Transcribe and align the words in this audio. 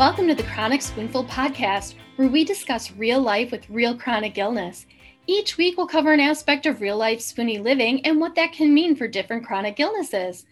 Welcome 0.00 0.28
to 0.28 0.34
the 0.34 0.44
Chronic 0.44 0.80
Spoonful 0.80 1.26
podcast, 1.26 1.92
where 2.16 2.28
we 2.28 2.42
discuss 2.42 2.90
real 2.92 3.20
life 3.20 3.50
with 3.50 3.68
real 3.68 3.94
chronic 3.94 4.38
illness. 4.38 4.86
Each 5.26 5.58
week, 5.58 5.76
we'll 5.76 5.86
cover 5.86 6.10
an 6.10 6.20
aspect 6.20 6.64
of 6.64 6.80
real 6.80 6.96
life 6.96 7.18
spoonie 7.18 7.62
living 7.62 8.06
and 8.06 8.18
what 8.18 8.34
that 8.36 8.54
can 8.54 8.72
mean 8.72 8.96
for 8.96 9.06
different 9.06 9.44
chronic 9.44 9.78
illnesses. 9.78 10.46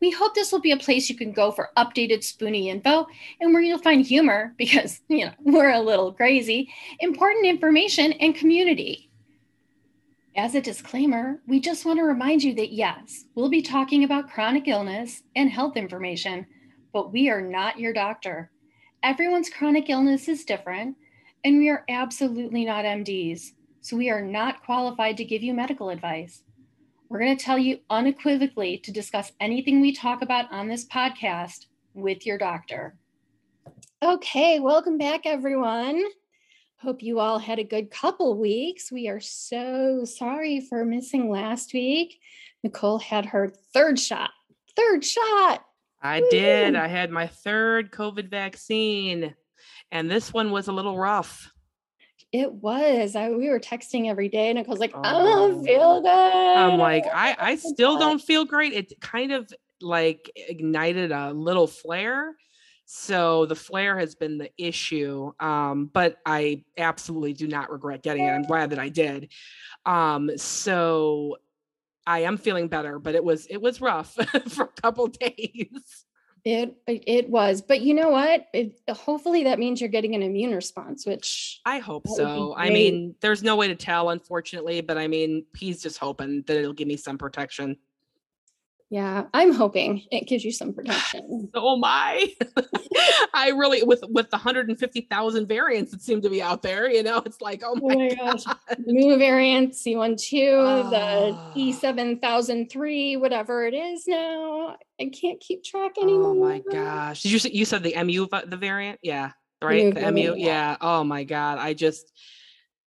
We 0.00 0.10
hope 0.10 0.34
this 0.34 0.50
will 0.50 0.62
be 0.62 0.72
a 0.72 0.78
place 0.78 1.10
you 1.10 1.16
can 1.16 1.32
go 1.32 1.52
for 1.52 1.68
updated 1.76 2.20
spoonie 2.20 2.68
info 2.68 3.06
and 3.42 3.52
where 3.52 3.60
you'll 3.60 3.76
find 3.76 4.06
humor, 4.06 4.54
because, 4.58 5.02
you 5.08 5.26
know, 5.26 5.32
we're 5.40 5.72
a 5.72 5.80
little 5.80 6.14
crazy, 6.14 6.72
important 7.00 7.44
information, 7.44 8.12
and 8.12 8.34
community. 8.34 9.10
As 10.34 10.54
a 10.54 10.62
disclaimer, 10.62 11.42
we 11.46 11.60
just 11.60 11.84
want 11.84 11.98
to 11.98 12.04
remind 12.04 12.42
you 12.42 12.54
that 12.54 12.72
yes, 12.72 13.26
we'll 13.34 13.50
be 13.50 13.60
talking 13.60 14.02
about 14.02 14.30
chronic 14.30 14.66
illness 14.66 15.22
and 15.36 15.50
health 15.50 15.76
information, 15.76 16.46
but 16.94 17.12
we 17.12 17.28
are 17.28 17.42
not 17.42 17.78
your 17.78 17.92
doctor. 17.92 18.50
Everyone's 19.04 19.50
chronic 19.50 19.90
illness 19.90 20.28
is 20.28 20.46
different, 20.46 20.96
and 21.44 21.58
we 21.58 21.68
are 21.68 21.84
absolutely 21.90 22.64
not 22.64 22.86
MDs, 22.86 23.50
so 23.82 23.98
we 23.98 24.08
are 24.08 24.22
not 24.22 24.64
qualified 24.64 25.18
to 25.18 25.26
give 25.26 25.42
you 25.42 25.52
medical 25.52 25.90
advice. 25.90 26.42
We're 27.10 27.18
going 27.18 27.36
to 27.36 27.44
tell 27.44 27.58
you 27.58 27.80
unequivocally 27.90 28.78
to 28.78 28.90
discuss 28.90 29.32
anything 29.40 29.82
we 29.82 29.92
talk 29.94 30.22
about 30.22 30.50
on 30.50 30.68
this 30.68 30.86
podcast 30.86 31.66
with 31.92 32.24
your 32.24 32.38
doctor. 32.38 32.96
Okay, 34.02 34.58
welcome 34.58 34.96
back, 34.96 35.26
everyone. 35.26 36.02
Hope 36.76 37.02
you 37.02 37.20
all 37.20 37.38
had 37.38 37.58
a 37.58 37.64
good 37.64 37.90
couple 37.90 38.38
weeks. 38.38 38.90
We 38.90 39.08
are 39.08 39.20
so 39.20 40.06
sorry 40.06 40.60
for 40.60 40.82
missing 40.82 41.28
last 41.28 41.74
week. 41.74 42.20
Nicole 42.62 43.00
had 43.00 43.26
her 43.26 43.52
third 43.74 44.00
shot. 44.00 44.30
Third 44.74 45.04
shot. 45.04 45.62
I 46.04 46.22
did. 46.30 46.76
I 46.76 46.86
had 46.86 47.10
my 47.10 47.26
third 47.26 47.90
COVID 47.90 48.28
vaccine, 48.28 49.34
and 49.90 50.10
this 50.10 50.34
one 50.34 50.50
was 50.50 50.68
a 50.68 50.72
little 50.72 50.98
rough. 50.98 51.50
It 52.30 52.52
was. 52.52 53.16
I 53.16 53.30
we 53.30 53.48
were 53.48 53.58
texting 53.58 54.10
every 54.10 54.28
day, 54.28 54.50
and 54.50 54.58
Nicole's 54.58 54.80
like, 54.80 54.92
oh. 54.94 55.00
"I 55.02 55.12
don't 55.12 55.64
feel 55.64 56.02
good." 56.02 56.10
I'm 56.10 56.78
like, 56.78 57.04
I 57.12 57.34
I 57.38 57.56
still 57.72 57.98
don't 57.98 58.20
feel 58.20 58.44
great. 58.44 58.74
It 58.74 58.92
kind 59.00 59.32
of 59.32 59.48
like 59.80 60.30
ignited 60.36 61.10
a 61.10 61.32
little 61.32 61.66
flare. 61.66 62.34
So 62.86 63.46
the 63.46 63.54
flare 63.54 63.98
has 63.98 64.14
been 64.14 64.36
the 64.36 64.50
issue. 64.58 65.32
Um, 65.40 65.86
but 65.86 66.16
I 66.26 66.64
absolutely 66.76 67.32
do 67.32 67.48
not 67.48 67.72
regret 67.72 68.02
getting 68.02 68.24
it. 68.24 68.30
I'm 68.30 68.42
glad 68.42 68.70
that 68.70 68.78
I 68.78 68.90
did. 68.90 69.32
Um, 69.86 70.30
so 70.36 71.38
I 72.06 72.20
am 72.20 72.36
feeling 72.36 72.68
better, 72.68 72.98
but 72.98 73.14
it 73.14 73.24
was 73.24 73.46
it 73.46 73.60
was 73.60 73.80
rough 73.80 74.14
for 74.48 74.64
a 74.64 74.80
couple 74.82 75.06
days. 75.08 76.04
It 76.44 76.76
it 76.86 77.30
was, 77.30 77.62
but 77.62 77.80
you 77.80 77.94
know 77.94 78.10
what? 78.10 78.46
It, 78.52 78.78
hopefully 78.90 79.44
that 79.44 79.58
means 79.58 79.80
you're 79.80 79.88
getting 79.88 80.14
an 80.14 80.22
immune 80.22 80.54
response, 80.54 81.06
which 81.06 81.60
I 81.64 81.78
hope 81.78 82.06
so. 82.06 82.54
I 82.54 82.68
mean, 82.68 83.14
there's 83.22 83.42
no 83.42 83.56
way 83.56 83.68
to 83.68 83.74
tell, 83.74 84.10
unfortunately, 84.10 84.82
but 84.82 84.98
I 84.98 85.08
mean, 85.08 85.46
he's 85.56 85.82
just 85.82 85.96
hoping 85.96 86.42
that 86.46 86.58
it'll 86.58 86.74
give 86.74 86.88
me 86.88 86.98
some 86.98 87.16
protection. 87.16 87.78
Yeah, 88.94 89.24
I'm 89.34 89.52
hoping 89.52 90.04
it 90.12 90.28
gives 90.28 90.44
you 90.44 90.52
some 90.52 90.72
protection. 90.72 91.50
oh 91.54 91.76
my. 91.78 92.32
I 93.34 93.48
really 93.48 93.82
with 93.82 94.04
with 94.08 94.30
the 94.30 94.36
150,000 94.36 95.48
variants 95.48 95.90
that 95.90 96.00
seem 96.00 96.22
to 96.22 96.30
be 96.30 96.40
out 96.40 96.62
there, 96.62 96.88
you 96.88 97.02
know, 97.02 97.20
it's 97.26 97.40
like, 97.40 97.64
oh 97.64 97.74
my, 97.74 97.92
oh 97.92 97.98
my 97.98 98.14
gosh. 98.14 98.44
New 98.86 99.18
variant 99.18 99.72
C12, 99.72 100.30
oh. 100.42 100.90
the 100.90 101.34
ah. 101.34 101.52
E7003, 101.56 103.18
whatever 103.18 103.66
it 103.66 103.74
is 103.74 104.06
now. 104.06 104.76
I 105.00 105.06
can't 105.06 105.40
keep 105.40 105.64
track 105.64 105.98
anymore. 106.00 106.28
Oh 106.28 106.34
my 106.34 106.62
gosh. 106.70 107.22
Did 107.22 107.32
you 107.32 107.50
you 107.50 107.64
said 107.64 107.82
the 107.82 107.96
MU 108.04 108.28
the 108.46 108.56
variant? 108.56 109.00
Yeah. 109.02 109.32
Right? 109.60 109.92
the 109.92 110.12
MU. 110.12 110.36
Yeah. 110.36 110.36
yeah. 110.36 110.76
Oh 110.80 111.02
my 111.02 111.24
god. 111.24 111.58
I 111.58 111.74
just 111.74 112.12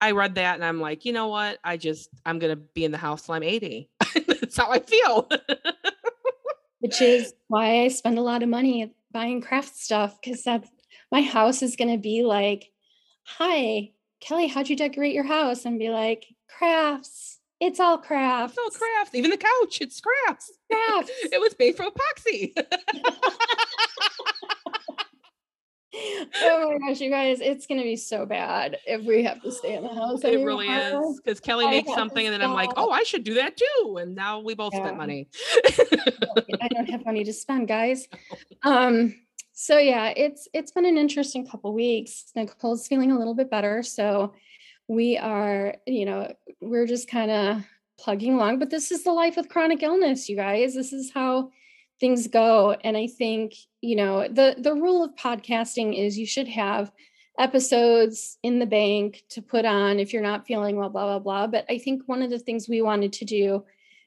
I 0.01 0.11
read 0.11 0.35
that 0.35 0.55
and 0.55 0.65
I'm 0.65 0.81
like, 0.81 1.05
you 1.05 1.13
know 1.13 1.29
what? 1.29 1.59
I 1.63 1.77
just 1.77 2.09
I'm 2.25 2.39
gonna 2.39 2.57
be 2.57 2.83
in 2.83 2.91
the 2.91 2.97
house 2.97 3.21
till 3.21 3.35
I'm 3.35 3.43
80. 3.43 3.89
That's 4.27 4.57
how 4.57 4.69
I 4.69 4.79
feel 4.79 5.29
which 6.83 7.01
is 7.01 7.33
why 7.47 7.83
I 7.83 7.87
spend 7.87 8.17
a 8.17 8.21
lot 8.21 8.43
of 8.43 8.49
money 8.49 8.93
buying 9.13 9.39
craft 9.39 9.77
stuff 9.77 10.19
because 10.21 10.43
that's 10.43 10.69
my 11.13 11.21
house 11.21 11.61
is 11.61 11.77
going 11.77 11.91
to 11.91 11.97
be 11.97 12.23
like, 12.23 12.71
hi, 13.23 13.91
Kelly, 14.19 14.47
how'd 14.47 14.67
you 14.67 14.75
decorate 14.75 15.13
your 15.13 15.23
house? 15.23 15.63
And 15.63 15.79
be 15.79 15.89
like, 15.89 16.25
crafts. 16.49 17.39
It's 17.61 17.79
all 17.79 17.97
crafts. 17.97 18.57
It's 18.57 18.75
all 18.75 18.77
crafts. 18.77 19.15
Even 19.15 19.31
the 19.31 19.37
couch, 19.37 19.79
it's 19.79 20.01
crafts. 20.01 20.51
Crafts. 20.69 21.11
it 21.31 21.39
was 21.39 21.55
made 21.57 21.77
from 21.77 21.89
epoxy. 21.89 22.51
oh 25.93 26.77
my 26.79 26.89
gosh, 26.89 26.99
you 26.99 27.09
guys, 27.09 27.39
it's 27.39 27.67
gonna 27.67 27.83
be 27.83 27.95
so 27.95 28.25
bad 28.25 28.77
if 28.85 29.05
we 29.05 29.23
have 29.23 29.41
to 29.41 29.51
stay 29.51 29.75
in 29.75 29.83
the 29.83 29.93
house. 29.93 30.23
It 30.23 30.43
really 30.43 30.67
is 30.67 31.19
because 31.19 31.39
Kelly 31.39 31.67
makes 31.67 31.93
something 31.93 32.25
and 32.25 32.33
then 32.33 32.41
I'm 32.41 32.53
like, 32.53 32.71
oh, 32.75 32.89
I 32.89 33.03
should 33.03 33.23
do 33.23 33.35
that 33.35 33.57
too. 33.57 33.97
And 33.97 34.15
now 34.15 34.39
we 34.39 34.55
both 34.55 34.73
yeah. 34.73 34.81
spent 34.81 34.97
money. 34.97 35.27
I 36.61 36.67
don't 36.69 36.89
have 36.89 37.05
money 37.05 37.23
to 37.23 37.33
spend, 37.33 37.67
guys. 37.67 38.07
Um, 38.65 39.13
so 39.51 39.77
yeah, 39.77 40.13
it's 40.15 40.47
it's 40.53 40.71
been 40.71 40.85
an 40.85 40.97
interesting 40.97 41.45
couple 41.45 41.73
weeks. 41.73 42.31
Nicole's 42.33 42.87
feeling 42.87 43.11
a 43.11 43.17
little 43.17 43.35
bit 43.35 43.51
better. 43.51 43.83
So 43.83 44.33
we 44.87 45.17
are, 45.17 45.75
you 45.85 46.05
know, 46.05 46.33
we're 46.61 46.87
just 46.87 47.09
kind 47.09 47.29
of 47.29 47.63
plugging 47.99 48.35
along, 48.35 48.59
but 48.59 48.69
this 48.69 48.91
is 48.91 49.03
the 49.03 49.11
life 49.11 49.35
with 49.35 49.49
chronic 49.49 49.83
illness, 49.83 50.29
you 50.29 50.37
guys. 50.37 50.73
This 50.73 50.93
is 50.93 51.11
how 51.13 51.51
things 51.99 52.27
go 52.27 52.75
and 52.83 52.97
i 52.97 53.07
think 53.07 53.53
you 53.81 53.95
know 53.95 54.27
the 54.27 54.55
the 54.57 54.73
rule 54.73 55.03
of 55.03 55.15
podcasting 55.15 55.97
is 55.97 56.17
you 56.17 56.25
should 56.25 56.47
have 56.47 56.91
episodes 57.39 58.37
in 58.43 58.59
the 58.59 58.65
bank 58.65 59.23
to 59.29 59.41
put 59.41 59.65
on 59.65 59.99
if 59.99 60.13
you're 60.13 60.21
not 60.21 60.45
feeling 60.45 60.75
well 60.75 60.89
blah 60.89 61.05
blah 61.05 61.19
blah 61.19 61.47
but 61.47 61.65
i 61.69 61.77
think 61.77 62.03
one 62.05 62.21
of 62.21 62.29
the 62.29 62.39
things 62.39 62.69
we 62.69 62.81
wanted 62.81 63.11
to 63.11 63.25
do 63.25 63.63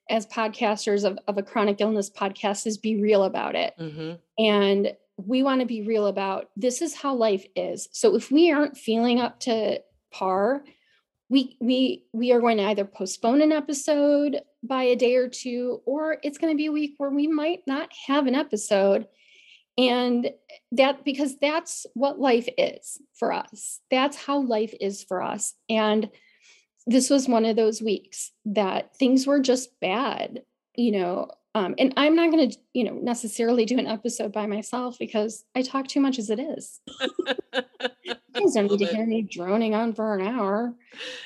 as 0.08 0.24
podcasters 0.26 1.04
of, 1.04 1.18
of 1.26 1.36
a 1.36 1.42
chronic 1.42 1.80
illness 1.80 2.08
podcast 2.08 2.66
is 2.66 2.78
be 2.78 3.00
real 3.00 3.24
about 3.24 3.56
it 3.56 3.74
mm-hmm. 3.78 4.14
and 4.38 4.92
we 5.16 5.42
want 5.42 5.60
to 5.60 5.66
be 5.66 5.82
real 5.82 6.06
about 6.06 6.50
this 6.56 6.82
is 6.82 6.94
how 6.94 7.14
life 7.14 7.46
is 7.56 7.88
so 7.90 8.14
if 8.14 8.30
we 8.30 8.52
aren't 8.52 8.76
feeling 8.76 9.20
up 9.20 9.40
to 9.40 9.80
par 10.12 10.62
we 11.28 11.56
we 11.60 12.04
we 12.12 12.32
are 12.32 12.40
going 12.40 12.58
to 12.58 12.64
either 12.64 12.84
postpone 12.84 13.42
an 13.42 13.52
episode 13.52 14.40
by 14.62 14.84
a 14.84 14.96
day 14.96 15.16
or 15.16 15.28
two 15.28 15.80
or 15.84 16.18
it's 16.22 16.38
going 16.38 16.52
to 16.52 16.56
be 16.56 16.66
a 16.66 16.72
week 16.72 16.94
where 16.98 17.10
we 17.10 17.26
might 17.26 17.60
not 17.66 17.90
have 18.06 18.26
an 18.26 18.34
episode. 18.34 19.06
And 19.78 20.30
that 20.72 21.04
because 21.04 21.36
that's 21.38 21.84
what 21.92 22.18
life 22.18 22.48
is 22.56 22.98
for 23.14 23.32
us. 23.32 23.80
That's 23.90 24.16
how 24.16 24.38
life 24.40 24.74
is 24.80 25.04
for 25.04 25.22
us. 25.22 25.54
And 25.68 26.10
this 26.86 27.10
was 27.10 27.28
one 27.28 27.44
of 27.44 27.56
those 27.56 27.82
weeks 27.82 28.32
that 28.46 28.96
things 28.96 29.26
were 29.26 29.40
just 29.40 29.78
bad 29.80 30.42
you 30.76 30.92
know 30.92 31.30
um, 31.56 31.74
and 31.78 31.94
I'm 31.96 32.14
not 32.14 32.30
going 32.30 32.50
to, 32.50 32.58
you 32.74 32.84
know, 32.84 32.98
necessarily 33.00 33.64
do 33.64 33.78
an 33.78 33.86
episode 33.86 34.30
by 34.30 34.44
myself 34.44 34.98
because 34.98 35.42
I 35.54 35.62
talk 35.62 35.88
too 35.88 36.00
much 36.00 36.18
as 36.18 36.28
it 36.28 36.38
is. 36.38 36.82
guys 38.40 38.54
don't 38.54 38.70
need 38.70 38.78
to 38.78 38.86
hear 38.86 39.06
me 39.06 39.22
droning 39.22 39.74
on 39.74 39.94
for 39.94 40.16
an 40.18 40.26
hour. 40.26 40.74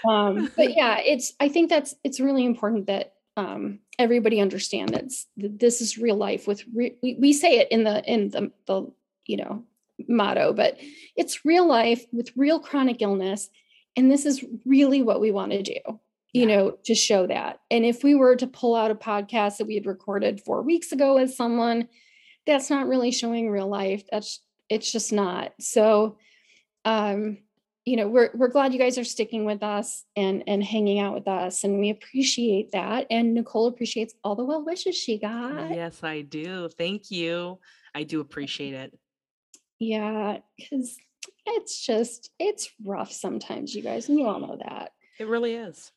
Um, 0.08 0.50
but 0.56 0.74
yeah, 0.76 0.98
it's. 0.98 1.34
I 1.40 1.48
think 1.48 1.70
that's 1.70 1.94
it's 2.04 2.20
really 2.20 2.44
important 2.44 2.86
that 2.86 3.14
um, 3.36 3.80
everybody 3.98 4.40
understand 4.40 4.90
that 4.90 5.12
this 5.36 5.80
is 5.80 5.98
real 5.98 6.16
life. 6.16 6.46
With 6.46 6.64
re- 6.74 6.96
we, 7.02 7.16
we 7.20 7.32
say 7.32 7.58
it 7.58 7.68
in 7.70 7.84
the 7.84 8.04
in 8.10 8.30
the 8.30 8.52
the 8.66 8.90
you 9.26 9.36
know 9.36 9.64
motto, 10.08 10.52
but 10.52 10.78
it's 11.16 11.44
real 11.44 11.66
life 11.66 12.04
with 12.12 12.30
real 12.36 12.60
chronic 12.60 13.02
illness, 13.02 13.50
and 13.96 14.10
this 14.10 14.26
is 14.26 14.44
really 14.64 15.02
what 15.02 15.20
we 15.20 15.30
want 15.30 15.52
to 15.52 15.62
do 15.62 16.00
you 16.32 16.46
know, 16.46 16.76
to 16.84 16.94
show 16.94 17.26
that. 17.26 17.60
And 17.70 17.84
if 17.84 18.04
we 18.04 18.14
were 18.14 18.36
to 18.36 18.46
pull 18.46 18.76
out 18.76 18.90
a 18.90 18.94
podcast 18.94 19.56
that 19.56 19.66
we 19.66 19.74
had 19.74 19.86
recorded 19.86 20.40
four 20.40 20.62
weeks 20.62 20.92
ago 20.92 21.16
with 21.16 21.34
someone, 21.34 21.88
that's 22.46 22.70
not 22.70 22.86
really 22.86 23.10
showing 23.10 23.50
real 23.50 23.68
life. 23.68 24.04
That's 24.10 24.40
it's 24.68 24.92
just 24.92 25.12
not. 25.12 25.52
So 25.58 26.18
um, 26.84 27.38
you 27.84 27.96
know, 27.96 28.08
we're 28.08 28.30
we're 28.34 28.48
glad 28.48 28.72
you 28.72 28.78
guys 28.78 28.98
are 28.98 29.04
sticking 29.04 29.44
with 29.44 29.62
us 29.62 30.04
and 30.16 30.44
and 30.46 30.62
hanging 30.62 30.98
out 30.98 31.14
with 31.14 31.28
us. 31.28 31.64
And 31.64 31.80
we 31.80 31.90
appreciate 31.90 32.72
that. 32.72 33.06
And 33.10 33.34
Nicole 33.34 33.66
appreciates 33.66 34.14
all 34.22 34.36
the 34.36 34.44
well 34.44 34.64
wishes 34.64 34.96
she 34.96 35.18
got. 35.18 35.70
Yes, 35.70 36.02
I 36.02 36.22
do. 36.22 36.68
Thank 36.68 37.10
you. 37.10 37.58
I 37.94 38.04
do 38.04 38.20
appreciate 38.20 38.74
it. 38.74 38.98
Yeah, 39.78 40.38
because 40.56 40.98
it's 41.46 41.84
just 41.84 42.30
it's 42.38 42.70
rough 42.84 43.12
sometimes, 43.12 43.74
you 43.74 43.82
guys, 43.82 44.08
and 44.08 44.18
you 44.18 44.26
all 44.26 44.40
know 44.40 44.58
that. 44.62 44.92
It 45.18 45.26
really 45.26 45.54
is 45.54 45.90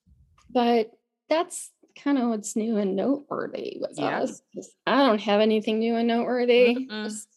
but 0.53 0.91
that's 1.29 1.71
kind 2.01 2.17
of 2.17 2.29
what's 2.29 2.55
new 2.55 2.77
and 2.77 2.95
noteworthy 2.95 3.77
with 3.79 3.97
yeah. 3.97 4.21
us. 4.21 4.41
I 4.85 5.05
don't 5.05 5.21
have 5.21 5.41
anything 5.41 5.79
new 5.79 5.95
and 5.95 6.07
noteworthy. 6.07 6.87
Just 6.89 7.27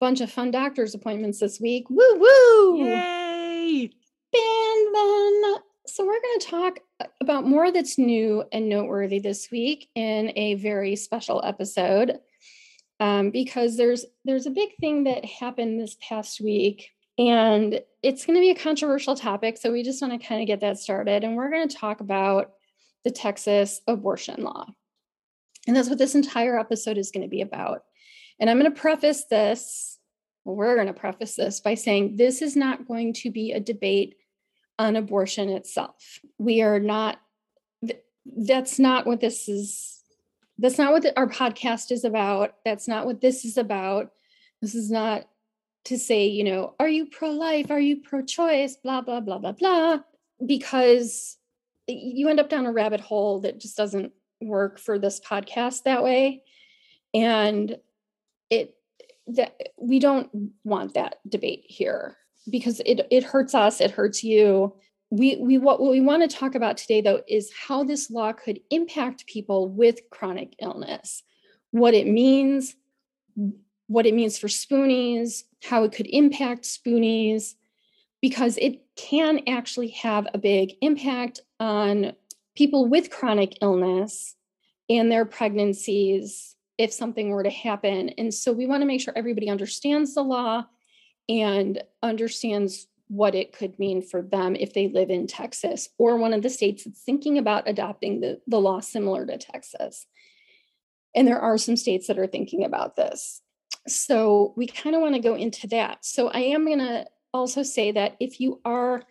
bunch 0.00 0.20
of 0.20 0.30
fun 0.30 0.50
doctor's 0.50 0.94
appointments 0.94 1.40
this 1.40 1.60
week. 1.60 1.88
Woo 1.90 2.14
woo! 2.16 2.84
Yay! 2.84 3.90
And 4.34 4.94
then, 4.94 5.54
so 5.86 6.04
we're 6.04 6.20
going 6.20 6.38
to 6.40 6.46
talk 6.46 6.78
about 7.20 7.46
more 7.46 7.72
that's 7.72 7.98
new 7.98 8.44
and 8.52 8.68
noteworthy 8.68 9.18
this 9.20 9.48
week 9.50 9.88
in 9.94 10.32
a 10.36 10.54
very 10.54 10.96
special 10.96 11.42
episode. 11.44 12.18
um, 13.00 13.30
because 13.30 13.76
there's 13.76 14.04
there's 14.24 14.46
a 14.46 14.50
big 14.50 14.70
thing 14.80 15.04
that 15.04 15.24
happened 15.24 15.80
this 15.80 15.96
past 16.00 16.40
week 16.40 16.90
and 17.18 17.80
it's 18.02 18.24
going 18.26 18.36
to 18.36 18.40
be 18.40 18.50
a 18.50 18.54
controversial 18.54 19.14
topic 19.14 19.56
so 19.58 19.72
we 19.72 19.82
just 19.82 20.00
want 20.02 20.18
to 20.18 20.26
kind 20.26 20.40
of 20.40 20.46
get 20.46 20.60
that 20.60 20.78
started 20.78 21.24
and 21.24 21.36
we're 21.36 21.50
going 21.50 21.68
to 21.68 21.76
talk 21.76 22.00
about 22.00 22.52
the 23.04 23.10
texas 23.10 23.80
abortion 23.86 24.42
law 24.42 24.66
and 25.66 25.76
that's 25.76 25.88
what 25.88 25.98
this 25.98 26.14
entire 26.14 26.58
episode 26.58 26.98
is 26.98 27.10
going 27.10 27.22
to 27.24 27.28
be 27.30 27.40
about 27.42 27.84
and 28.40 28.48
i'm 28.50 28.58
going 28.58 28.72
to 28.72 28.80
preface 28.80 29.24
this 29.24 29.96
we're 30.46 30.76
going 30.76 30.86
to 30.86 30.92
preface 30.92 31.34
this 31.34 31.60
by 31.60 31.74
saying 31.74 32.16
this 32.16 32.40
is 32.40 32.54
not 32.54 32.86
going 32.86 33.12
to 33.12 33.30
be 33.30 33.52
a 33.52 33.60
debate 33.60 34.14
on 34.78 34.96
abortion 34.96 35.48
itself. 35.48 36.20
We 36.38 36.62
are 36.62 36.78
not 36.78 37.18
that's 38.38 38.80
not 38.80 39.06
what 39.06 39.20
this 39.20 39.48
is 39.48 40.02
that's 40.58 40.78
not 40.78 40.92
what 40.92 41.02
the, 41.02 41.16
our 41.16 41.28
podcast 41.28 41.92
is 41.92 42.04
about. 42.04 42.54
That's 42.64 42.88
not 42.88 43.06
what 43.06 43.20
this 43.20 43.44
is 43.44 43.56
about. 43.56 44.10
This 44.60 44.74
is 44.74 44.90
not 44.90 45.28
to 45.84 45.98
say 45.98 46.26
you 46.26 46.44
know 46.44 46.74
are 46.78 46.88
you 46.88 47.06
pro-life? 47.06 47.70
Are 47.70 47.80
you 47.80 47.96
pro-choice? 47.96 48.76
Blah 48.76 49.00
blah 49.00 49.20
blah 49.20 49.38
blah 49.38 49.52
blah. 49.52 49.98
Because 50.44 51.38
you 51.86 52.28
end 52.28 52.40
up 52.40 52.48
down 52.48 52.66
a 52.66 52.72
rabbit 52.72 53.00
hole 53.00 53.40
that 53.40 53.60
just 53.60 53.76
doesn't 53.76 54.12
work 54.40 54.78
for 54.78 54.98
this 54.98 55.20
podcast 55.20 55.84
that 55.84 56.02
way. 56.02 56.42
And 57.14 57.76
it 58.50 58.74
that 59.28 59.56
we 59.78 59.98
don't 59.98 60.30
want 60.64 60.94
that 60.94 61.16
debate 61.28 61.64
here 61.66 62.16
because 62.50 62.80
it 62.86 63.06
it 63.10 63.24
hurts 63.24 63.54
us 63.54 63.80
it 63.80 63.90
hurts 63.90 64.22
you. 64.22 64.74
We 65.10 65.36
we 65.36 65.58
what, 65.58 65.80
what 65.80 65.92
we 65.92 66.00
want 66.00 66.28
to 66.28 66.36
talk 66.36 66.56
about 66.56 66.76
today 66.76 67.00
though 67.00 67.22
is 67.28 67.52
how 67.52 67.84
this 67.84 68.10
law 68.10 68.32
could 68.32 68.60
impact 68.70 69.26
people 69.26 69.68
with 69.68 70.00
chronic 70.10 70.54
illness 70.60 71.22
what 71.70 71.94
it 71.94 72.06
means 72.06 72.74
what 73.86 74.06
it 74.06 74.14
means 74.14 74.38
for 74.38 74.48
spoonies 74.48 75.44
how 75.62 75.84
it 75.84 75.92
could 75.92 76.08
impact 76.08 76.62
spoonies 76.62 77.54
because 78.20 78.56
it 78.56 78.82
can 78.96 79.40
actually 79.46 79.88
have 79.88 80.26
a 80.32 80.38
big 80.38 80.72
impact 80.80 81.40
on 81.60 82.12
people 82.56 82.88
with 82.88 83.10
chronic 83.10 83.58
illness 83.62 84.34
and 84.88 85.12
their 85.12 85.24
pregnancies 85.24 86.55
if 86.78 86.92
something 86.92 87.30
were 87.30 87.42
to 87.42 87.50
happen 87.50 88.10
and 88.10 88.32
so 88.32 88.52
we 88.52 88.66
want 88.66 88.82
to 88.82 88.86
make 88.86 89.00
sure 89.00 89.14
everybody 89.16 89.48
understands 89.48 90.14
the 90.14 90.22
law 90.22 90.64
and 91.28 91.82
understands 92.02 92.86
what 93.08 93.34
it 93.34 93.52
could 93.52 93.78
mean 93.78 94.02
for 94.02 94.22
them 94.22 94.56
if 94.56 94.74
they 94.74 94.88
live 94.88 95.10
in 95.10 95.26
Texas 95.26 95.88
or 95.98 96.16
one 96.16 96.32
of 96.32 96.42
the 96.42 96.50
states 96.50 96.84
that's 96.84 97.02
thinking 97.02 97.38
about 97.38 97.68
adopting 97.68 98.20
the, 98.20 98.40
the 98.46 98.60
law 98.60 98.80
similar 98.80 99.24
to 99.24 99.38
Texas. 99.38 100.06
And 101.14 101.26
there 101.26 101.40
are 101.40 101.56
some 101.56 101.76
states 101.76 102.08
that 102.08 102.18
are 102.18 102.26
thinking 102.26 102.64
about 102.64 102.96
this. 102.96 103.42
So 103.86 104.52
we 104.56 104.66
kind 104.66 104.96
of 104.96 105.02
want 105.02 105.14
to 105.14 105.20
go 105.20 105.36
into 105.36 105.68
that. 105.68 106.04
So 106.04 106.28
I 106.28 106.40
am 106.40 106.66
going 106.66 106.80
to 106.80 107.06
also 107.32 107.62
say 107.62 107.92
that 107.92 108.16
if 108.18 108.40
you 108.40 108.60
are 108.64 109.02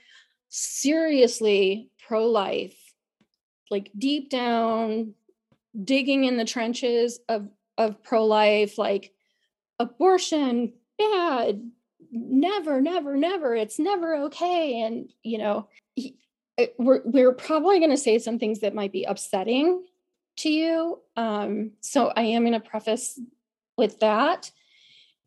seriously 0.50 1.90
pro 2.06 2.26
life, 2.26 2.76
like 3.72 3.92
deep 3.98 4.30
down, 4.30 5.14
digging 5.84 6.26
in 6.26 6.38
the 6.38 6.46
trenches 6.46 7.20
of, 7.30 7.48
of 7.78 8.04
pro 8.04 8.26
life, 8.26 8.78
like 8.78 9.14
abortion, 9.80 10.74
bad, 10.98 11.62
never 12.16 12.82
never 12.82 13.18
never 13.18 13.56
it's 13.56 13.78
never 13.78 14.16
okay 14.16 14.82
and 14.82 15.12
you 15.22 15.38
know 15.38 15.68
he, 15.96 16.16
we're, 16.78 17.02
we're 17.04 17.34
probably 17.34 17.80
going 17.80 17.92
to 17.92 17.98
say 17.98 18.18
some 18.18 18.40
things 18.40 18.62
that 18.62 18.74
might 18.74 18.94
be 18.94 19.04
upsetting 19.04 19.84
to 20.38 20.50
you 20.50 21.00
um, 21.18 21.72
so 21.82 22.12
i 22.16 22.22
am 22.22 22.44
going 22.44 22.54
to 22.54 22.60
preface 22.60 23.20
with 23.78 24.00
that 24.00 24.52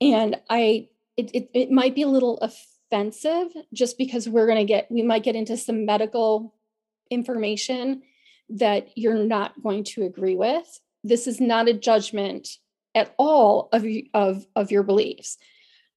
and 0.00 0.40
i 0.48 0.88
it, 1.16 1.30
it, 1.34 1.50
it 1.52 1.70
might 1.70 1.94
be 1.94 2.02
a 2.02 2.08
little 2.08 2.38
offensive 2.38 3.48
just 3.74 3.98
because 3.98 4.28
we're 4.28 4.46
going 4.46 4.58
to 4.58 4.64
get 4.64 4.90
we 4.90 5.02
might 5.02 5.24
get 5.24 5.36
into 5.36 5.56
some 5.56 5.84
medical 5.84 6.54
information 7.10 8.02
that 8.48 8.88
you're 8.96 9.14
not 9.14 9.52
going 9.62 9.84
to 9.84 10.04
agree 10.04 10.36
with 10.36 10.80
this 11.08 11.26
is 11.26 11.40
not 11.40 11.68
a 11.68 11.72
judgment 11.72 12.58
at 12.94 13.14
all 13.18 13.68
of, 13.72 13.84
of, 14.14 14.46
of 14.56 14.70
your 14.70 14.82
beliefs 14.82 15.38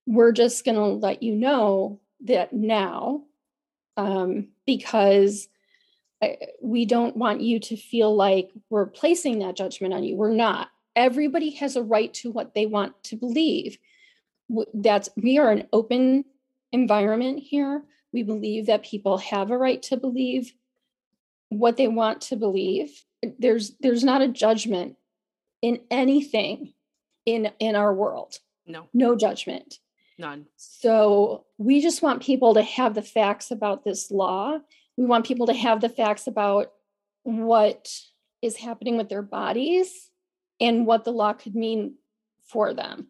we're 0.06 0.32
just 0.32 0.66
going 0.66 0.76
to 0.76 0.84
let 0.84 1.24
you 1.24 1.36
know 1.36 2.00
that 2.26 2.54
now 2.54 3.24
um, 3.98 4.48
because 4.66 5.48
we 6.62 6.86
don't 6.86 7.18
want 7.18 7.42
you 7.42 7.60
to 7.60 7.76
feel 7.76 8.16
like 8.16 8.50
we're 8.70 8.86
placing 8.86 9.40
that 9.40 9.56
judgment 9.56 9.94
on 9.94 10.04
you. 10.04 10.16
We're 10.16 10.34
not. 10.34 10.70
Everybody 10.96 11.52
has 11.52 11.76
a 11.76 11.84
right 11.84 12.14
to 12.16 12.32
what 12.32 12.54
they 12.54 12.66
want 12.66 13.02
to 13.06 13.16
believe. 13.16 13.78
That's 14.74 15.10
we 15.16 15.38
are 15.40 15.50
an 15.50 15.68
open 15.72 16.26
environment 16.72 17.40
here. 17.40 17.84
We 18.12 18.24
believe 18.24 18.68
that 18.68 18.84
people 18.84 19.18
have 19.20 19.50
a 19.50 19.58
right 19.58 19.82
to 19.84 19.98
believe 19.98 20.54
what 21.50 21.78
they 21.78 21.88
want 21.88 22.22
to 22.22 22.36
believe. 22.36 23.04
There's 23.40 23.76
there's 23.80 24.04
not 24.04 24.22
a 24.22 24.28
judgment 24.28 24.98
in 25.62 25.82
anything 25.90 26.74
in 27.26 27.52
in 27.60 27.76
our 27.76 27.94
world. 27.94 28.38
No. 28.66 28.88
No 28.94 29.16
judgment. 29.16 29.80
None. 30.18 30.46
So 30.58 31.46
we 31.58 31.82
just 31.82 32.02
want 32.02 32.22
people 32.22 32.54
to 32.54 32.62
have 32.62 32.94
the 32.94 33.02
facts 33.02 33.52
about 33.52 33.84
this 33.84 34.12
law. 34.12 34.60
We 34.98 35.06
want 35.06 35.26
people 35.26 35.48
to 35.48 35.54
have 35.54 35.82
the 35.82 35.90
facts 35.90 36.28
about 36.28 36.72
what 37.24 37.90
is 38.42 38.58
happening 38.58 38.98
with 38.98 39.10
their 39.10 39.22
bodies 39.22 40.10
and 40.60 40.86
what 40.86 41.06
the 41.06 41.12
law 41.12 41.34
could 41.34 41.56
mean 41.56 41.96
for 42.44 42.74
them. 42.74 43.08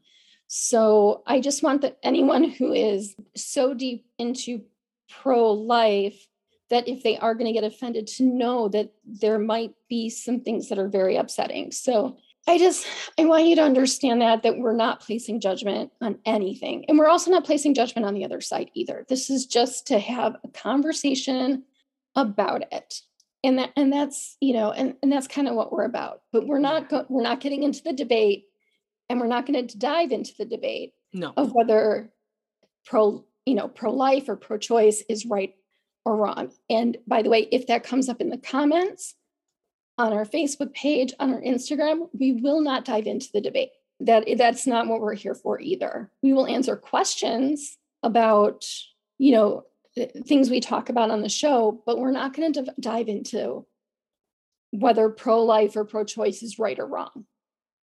So 0.48 1.24
I 1.26 1.40
just 1.40 1.64
want 1.64 1.82
that 1.82 1.98
anyone 2.04 2.44
who 2.44 2.74
is 2.74 3.16
so 3.36 3.74
deep 3.74 4.06
into 4.18 4.64
pro 5.10 5.52
life 5.52 6.28
that 6.70 6.88
if 6.88 7.04
they 7.04 7.18
are 7.18 7.36
going 7.36 7.54
to 7.54 7.60
get 7.60 7.70
offended, 7.70 8.08
to 8.08 8.24
know 8.24 8.70
that 8.70 8.92
there 9.06 9.38
might 9.38 9.74
be 9.90 10.10
some 10.10 10.40
things 10.40 10.70
that 10.70 10.80
are 10.80 10.88
very 10.88 11.18
upsetting. 11.18 11.72
So 11.72 12.18
I 12.48 12.58
just 12.58 12.88
I 13.20 13.26
want 13.26 13.46
you 13.46 13.56
to 13.56 13.62
understand 13.62 14.22
that 14.22 14.44
that 14.44 14.58
we're 14.58 14.76
not 14.76 15.00
placing 15.00 15.42
judgment 15.42 15.92
on 16.02 16.18
anything. 16.26 16.86
And 16.88 16.98
we're 16.98 17.08
also 17.08 17.30
not 17.30 17.46
placing 17.46 17.76
judgment 17.76 18.06
on 18.06 18.14
the 18.14 18.26
other 18.26 18.42
side 18.42 18.72
either. 18.74 19.06
This 19.08 19.30
is 19.30 19.46
just 19.46 19.88
to 19.88 20.00
have 20.00 20.36
a 20.44 20.48
conversation 20.50 21.64
about 22.16 22.64
it. 22.72 23.02
And 23.44 23.60
that 23.60 23.72
and 23.76 23.94
that's, 23.94 24.38
you 24.42 24.54
know, 24.54 24.72
and, 24.72 24.96
and 25.04 25.12
that's 25.12 25.28
kind 25.28 25.48
of 25.48 25.56
what 25.56 25.72
we're 25.72 25.84
about. 25.84 26.22
But 26.32 26.48
we're 26.48 26.60
not 26.60 26.90
go- 26.90 27.06
we're 27.10 27.24
not 27.24 27.42
getting 27.42 27.64
into 27.64 27.84
the 27.84 27.94
debate 27.94 28.46
and 29.10 29.20
we're 29.20 29.28
not 29.28 29.46
going 29.46 29.68
to 29.68 29.78
dive 29.78 30.12
into 30.12 30.34
the 30.38 30.46
debate 30.46 30.94
no. 31.14 31.34
of 31.38 31.52
whether 31.54 32.12
pro, 32.86 33.26
you 33.46 33.56
know, 33.56 33.68
pro-life 33.68 34.30
or 34.30 34.36
pro-choice 34.36 35.04
is 35.10 35.26
right 35.26 35.54
or 36.06 36.16
wrong. 36.16 36.52
And 36.70 36.98
by 37.08 37.22
the 37.22 37.30
way, 37.30 37.48
if 37.52 37.68
that 37.68 37.84
comes 37.84 38.10
up 38.10 38.22
in 38.22 38.30
the 38.30 38.38
comments, 38.38 39.16
on 40.02 40.14
our 40.14 40.26
Facebook 40.26 40.74
page, 40.74 41.14
on 41.20 41.34
our 41.34 41.42
Instagram, 41.42 42.10
we 42.14 42.34
will 42.34 42.62
not 42.62 42.86
dive 42.86 43.08
into 43.08 43.30
the 43.34 43.42
debate. 43.42 43.70
That 44.00 44.26
that's 44.38 44.66
not 44.66 44.88
what 44.88 45.00
we're 45.00 45.14
here 45.14 45.36
for 45.36 45.60
either. 45.60 46.12
We 46.24 46.34
will 46.34 46.48
answer 46.48 46.76
questions 46.76 47.78
about, 48.02 48.66
you 49.20 49.32
know, 49.32 49.66
things 50.26 50.50
we 50.50 50.60
talk 50.60 50.90
about 50.90 51.12
on 51.12 51.22
the 51.22 51.30
show, 51.30 51.84
but 51.86 52.00
we're 52.00 52.12
not 52.12 52.34
going 52.34 52.54
to 52.54 52.62
div- 52.64 52.76
dive 52.80 53.10
into 53.10 53.66
whether 54.72 55.10
pro-life 55.10 55.76
or 55.76 55.86
pro-choice 55.86 56.42
is 56.42 56.58
right 56.58 56.80
or 56.80 56.88
wrong. 56.88 57.26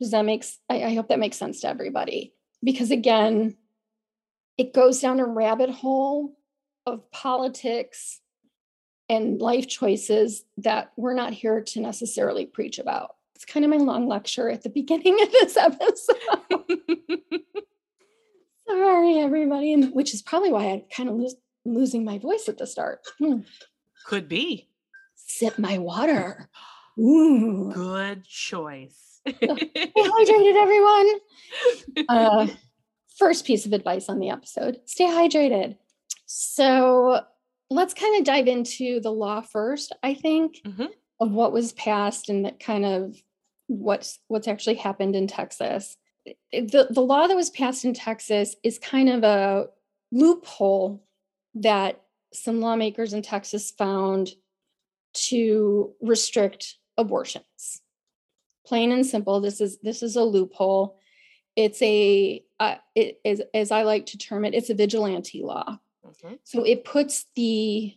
Does 0.01 0.11
that 0.11 0.25
make 0.25 0.45
I, 0.69 0.83
I 0.83 0.95
hope 0.95 1.09
that 1.09 1.21
makes 1.21 1.37
sense 1.37 1.61
to 1.61 1.69
everybody? 1.69 2.35
Because 2.63 2.91
again, 2.91 3.57
it 4.59 4.75
goes 4.75 5.01
down 5.01 5.21
a 5.21 5.25
rabbit 5.25 5.71
hole 5.71 6.37
of 6.85 7.11
politics 7.13 8.21
and 9.09 9.41
life 9.41 9.69
choices 9.69 10.45
that 10.59 10.93
we're 10.97 11.15
not 11.15 11.33
here 11.33 11.61
to 11.61 11.81
necessarily 11.81 12.47
preach 12.47 12.79
about. 12.79 13.17
It's 13.35 13.45
kind 13.45 13.65
of 13.65 13.71
my 13.71 13.77
long 13.77 14.09
lecture 14.09 14.49
at 14.49 14.63
the 14.63 14.71
beginning 14.71 15.21
of 15.21 15.31
this 15.33 15.57
episode. 15.57 16.17
Sorry, 18.69 19.19
everybody, 19.19 19.73
and 19.73 19.93
which 19.93 20.15
is 20.15 20.23
probably 20.23 20.51
why 20.53 20.67
I 20.67 20.85
kind 20.95 21.09
of 21.09 21.17
lose 21.17 21.37
losing 21.67 22.05
my 22.05 22.19
voice 22.19 22.49
at 22.49 22.59
the 22.59 22.67
start. 22.67 23.01
Hmm. 23.19 23.41
Could 24.07 24.29
be. 24.29 24.69
Sip 25.15 25.59
my 25.59 25.79
water. 25.79 26.49
Ooh. 26.99 27.73
Good 27.73 28.25
choice. 28.25 29.21
Stay 29.27 29.33
hydrated, 29.97 30.63
everyone. 30.63 31.09
Uh, 32.09 32.47
first 33.17 33.45
piece 33.47 33.65
of 33.67 33.73
advice 33.73 34.09
on 34.09 34.19
the 34.19 34.29
episode 34.29 34.81
stay 34.85 35.05
hydrated. 35.05 35.77
So, 36.27 37.21
let's 37.71 37.94
kind 37.94 38.18
of 38.18 38.25
dive 38.25 38.47
into 38.47 39.00
the 39.00 39.12
law 39.12 39.40
first, 39.40 39.94
I 40.02 40.14
think, 40.14 40.61
mm-hmm. 40.64 40.87
of 41.21 41.33
what 41.33 41.52
was 41.52 41.73
passed 41.73 42.28
and 42.28 42.44
that 42.44 42.61
kind 42.61 42.85
of 42.85 43.16
what's 43.66 44.18
what's 44.28 44.49
actually 44.49 44.76
happened 44.76 45.16
in 45.16 45.26
Texas. 45.26 45.97
The, 46.52 46.88
the 46.90 47.00
law 47.00 47.26
that 47.26 47.37
was 47.37 47.50
passed 47.50 47.85
in 47.85 47.94
Texas 47.94 48.56
is 48.62 48.78
kind 48.78 49.09
of 49.09 49.25
a 49.25 49.66
loophole 50.12 51.04
that 51.56 52.00
some 52.33 52.61
lawmakers 52.61 53.12
in 53.12 53.23
Texas 53.23 53.71
found 53.71 54.30
to 55.14 55.92
restrict 56.00 56.76
abortions. 56.97 57.83
Plain 58.66 58.92
and 58.92 59.06
simple, 59.06 59.40
this 59.40 59.61
is 59.61 59.78
this 59.83 60.02
is 60.02 60.16
a 60.16 60.25
loophole. 60.25 60.99
it's 61.56 61.80
a 61.83 62.42
uh, 62.59 62.76
it 62.94 63.21
is 63.25 63.42
as 63.52 63.71
I 63.71 63.83
like 63.83 64.06
to 64.06 64.18
term 64.18 64.44
it, 64.44 64.54
it's 64.54 64.71
a 64.71 64.75
vigilante 64.75 65.42
law. 65.42 65.78
So 66.44 66.64
it 66.64 66.85
puts 66.85 67.26
the 67.35 67.94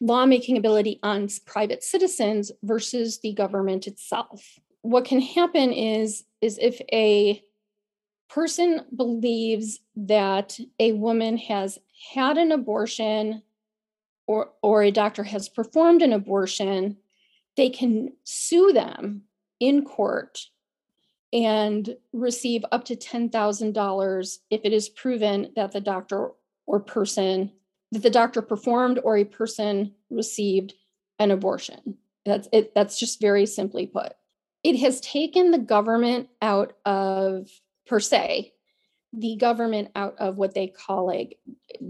lawmaking 0.00 0.56
ability 0.56 0.98
on 1.02 1.28
private 1.46 1.82
citizens 1.82 2.50
versus 2.62 3.20
the 3.20 3.32
government 3.32 3.86
itself. 3.86 4.58
What 4.82 5.04
can 5.04 5.20
happen 5.20 5.72
is 5.72 6.24
is 6.40 6.58
if 6.60 6.80
a 6.92 7.42
person 8.28 8.80
believes 8.94 9.78
that 9.94 10.58
a 10.80 10.92
woman 10.92 11.36
has 11.36 11.78
had 12.12 12.36
an 12.36 12.50
abortion 12.50 13.42
or 14.26 14.50
or 14.62 14.82
a 14.82 14.90
doctor 14.90 15.22
has 15.22 15.48
performed 15.48 16.02
an 16.02 16.12
abortion, 16.12 16.96
they 17.56 17.70
can 17.70 18.12
sue 18.24 18.72
them 18.72 19.22
in 19.60 19.84
court 19.84 20.46
and 21.32 21.96
receive 22.12 22.64
up 22.72 22.84
to 22.84 22.96
$10,000 22.96 24.38
if 24.50 24.60
it 24.64 24.72
is 24.72 24.88
proven 24.90 25.50
that 25.56 25.72
the 25.72 25.80
doctor 25.80 26.32
or 26.66 26.80
person 26.80 27.52
that 27.92 28.02
the 28.02 28.10
doctor 28.10 28.42
performed 28.42 28.98
or 29.02 29.16
a 29.16 29.24
person 29.24 29.92
received 30.10 30.74
an 31.18 31.30
abortion. 31.30 31.96
That's 32.24 32.48
it 32.52 32.74
that's 32.74 32.98
just 32.98 33.20
very 33.20 33.46
simply 33.46 33.86
put. 33.86 34.12
It 34.62 34.76
has 34.76 35.00
taken 35.00 35.50
the 35.50 35.58
government 35.58 36.28
out 36.40 36.74
of 36.84 37.48
per 37.86 38.00
se 38.00 38.52
the 39.12 39.36
government 39.36 39.90
out 39.94 40.16
of 40.18 40.36
what 40.36 40.54
they 40.54 40.68
call 40.68 41.06
like 41.06 41.38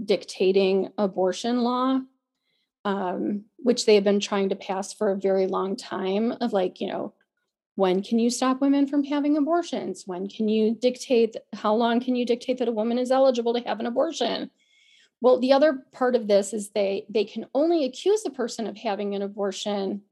dictating 0.04 0.90
abortion 0.98 1.60
law 1.60 2.00
um, 2.84 3.44
which 3.58 3.86
they 3.86 3.94
have 3.94 4.02
been 4.02 4.18
trying 4.18 4.48
to 4.48 4.56
pass 4.56 4.92
for 4.92 5.12
a 5.12 5.18
very 5.18 5.46
long 5.46 5.76
time 5.76 6.32
of 6.40 6.52
like 6.52 6.80
you 6.80 6.88
know 6.88 7.14
when 7.74 8.02
can 8.02 8.18
you 8.18 8.28
stop 8.28 8.60
women 8.60 8.86
from 8.86 9.04
having 9.04 9.36
abortions 9.36 10.02
when 10.06 10.28
can 10.28 10.48
you 10.48 10.74
dictate 10.74 11.36
how 11.52 11.74
long 11.74 12.00
can 12.00 12.16
you 12.16 12.26
dictate 12.26 12.58
that 12.58 12.68
a 12.68 12.72
woman 12.72 12.98
is 12.98 13.10
eligible 13.10 13.54
to 13.54 13.60
have 13.60 13.78
an 13.78 13.86
abortion 13.86 14.50
well 15.22 15.38
the 15.38 15.52
other 15.52 15.84
part 15.92 16.14
of 16.14 16.28
this 16.28 16.52
is 16.52 16.70
they 16.70 17.06
they 17.08 17.24
can 17.24 17.46
only 17.54 17.84
accuse 17.84 18.22
the 18.22 18.30
person 18.30 18.66
of 18.66 18.76
having 18.76 19.14
an 19.14 19.22
abortion 19.22 20.02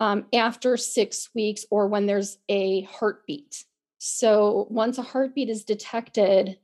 um, 0.00 0.26
after 0.32 0.76
six 0.76 1.28
weeks 1.34 1.66
or 1.70 1.88
when 1.88 2.06
there's 2.06 2.38
a 2.48 2.82
heartbeat. 2.82 3.64
So 3.98 4.68
once 4.70 4.96
a 4.96 5.02
heartbeat 5.02 5.50
is 5.50 5.64
detected 5.64 6.56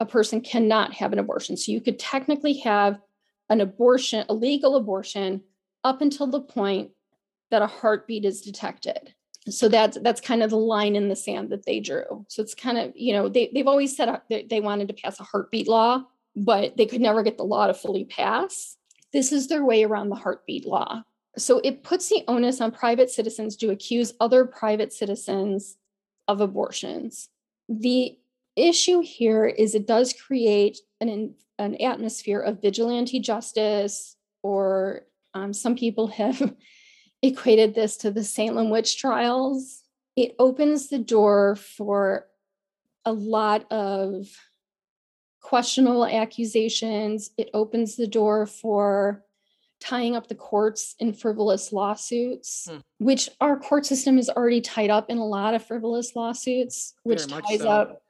a 0.00 0.06
person 0.06 0.40
cannot 0.40 0.94
have 0.94 1.12
an 1.12 1.18
abortion. 1.18 1.56
So 1.56 1.72
you 1.72 1.80
could 1.80 1.98
technically 1.98 2.54
have 2.58 3.00
an 3.48 3.60
abortion 3.60 4.24
a 4.28 4.34
legal 4.34 4.76
abortion 4.76 5.42
up 5.84 6.02
until 6.02 6.26
the 6.26 6.40
point 6.40 6.90
that 7.50 7.62
a 7.62 7.66
heartbeat 7.66 8.24
is 8.24 8.42
detected. 8.42 9.14
So 9.48 9.68
that's 9.68 9.98
that's 10.02 10.20
kind 10.20 10.42
of 10.42 10.50
the 10.50 10.56
line 10.56 10.96
in 10.96 11.08
the 11.08 11.16
sand 11.16 11.50
that 11.50 11.64
they 11.64 11.80
drew. 11.80 12.26
So 12.28 12.42
it's 12.42 12.54
kind 12.54 12.76
of 12.76 12.92
you 12.94 13.12
know 13.12 13.28
they, 13.28 13.50
they've 13.54 13.66
always 13.66 13.96
said 13.96 14.20
they 14.28 14.60
wanted 14.60 14.88
to 14.88 14.94
pass 14.94 15.20
a 15.20 15.24
heartbeat 15.24 15.68
law 15.68 16.04
but 16.36 16.76
they 16.76 16.86
could 16.86 17.00
never 17.00 17.22
get 17.22 17.36
the 17.36 17.44
law 17.44 17.66
to 17.66 17.74
fully 17.74 18.04
pass 18.04 18.76
this 19.12 19.32
is 19.32 19.48
their 19.48 19.64
way 19.64 19.84
around 19.84 20.08
the 20.08 20.16
heartbeat 20.16 20.66
law 20.66 21.02
so 21.36 21.60
it 21.62 21.82
puts 21.82 22.08
the 22.08 22.24
onus 22.28 22.60
on 22.60 22.70
private 22.70 23.10
citizens 23.10 23.56
to 23.56 23.70
accuse 23.70 24.14
other 24.20 24.44
private 24.44 24.92
citizens 24.92 25.76
of 26.26 26.40
abortions 26.40 27.28
the 27.68 28.18
issue 28.56 29.00
here 29.00 29.46
is 29.46 29.74
it 29.74 29.86
does 29.86 30.12
create 30.12 30.78
an, 31.00 31.34
an 31.58 31.74
atmosphere 31.76 32.40
of 32.40 32.60
vigilante 32.60 33.20
justice 33.20 34.16
or 34.42 35.04
um, 35.34 35.52
some 35.52 35.76
people 35.76 36.08
have 36.08 36.54
equated 37.22 37.74
this 37.74 37.96
to 37.98 38.10
the 38.10 38.24
Salem 38.24 38.70
witch 38.70 38.98
trials. 38.98 39.82
It 40.16 40.34
opens 40.38 40.88
the 40.88 40.98
door 40.98 41.56
for 41.56 42.26
a 43.04 43.12
lot 43.12 43.70
of 43.70 44.26
questionable 45.40 46.06
accusations. 46.06 47.30
It 47.36 47.50
opens 47.54 47.96
the 47.96 48.06
door 48.06 48.46
for 48.46 49.24
tying 49.80 50.16
up 50.16 50.26
the 50.26 50.34
courts 50.34 50.96
in 50.98 51.12
frivolous 51.12 51.72
lawsuits, 51.72 52.68
hmm. 52.70 52.78
which 52.98 53.28
our 53.40 53.58
court 53.58 53.86
system 53.86 54.18
is 54.18 54.28
already 54.28 54.60
tied 54.60 54.90
up 54.90 55.08
in 55.08 55.18
a 55.18 55.26
lot 55.26 55.54
of 55.54 55.64
frivolous 55.64 56.16
lawsuits, 56.16 56.94
which 57.04 57.26
ties 57.26 57.60
so. 57.60 57.68
up 57.68 58.02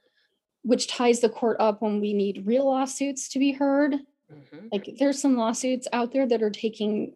which 0.63 0.87
ties 0.87 1.21
the 1.21 1.29
court 1.29 1.57
up 1.61 1.81
when 1.81 2.01
we 2.01 2.13
need 2.13 2.43
real 2.45 2.67
lawsuits 2.67 3.29
to 3.31 3.39
be 3.39 3.53
heard. 3.53 3.95
Mm-hmm. 4.31 4.69
Like 4.71 4.89
there's 4.99 5.21
some 5.21 5.37
lawsuits 5.37 5.89
out 5.93 6.13
there 6.13 6.27
that 6.27 6.43
are 6.43 6.51
taking 6.51 7.15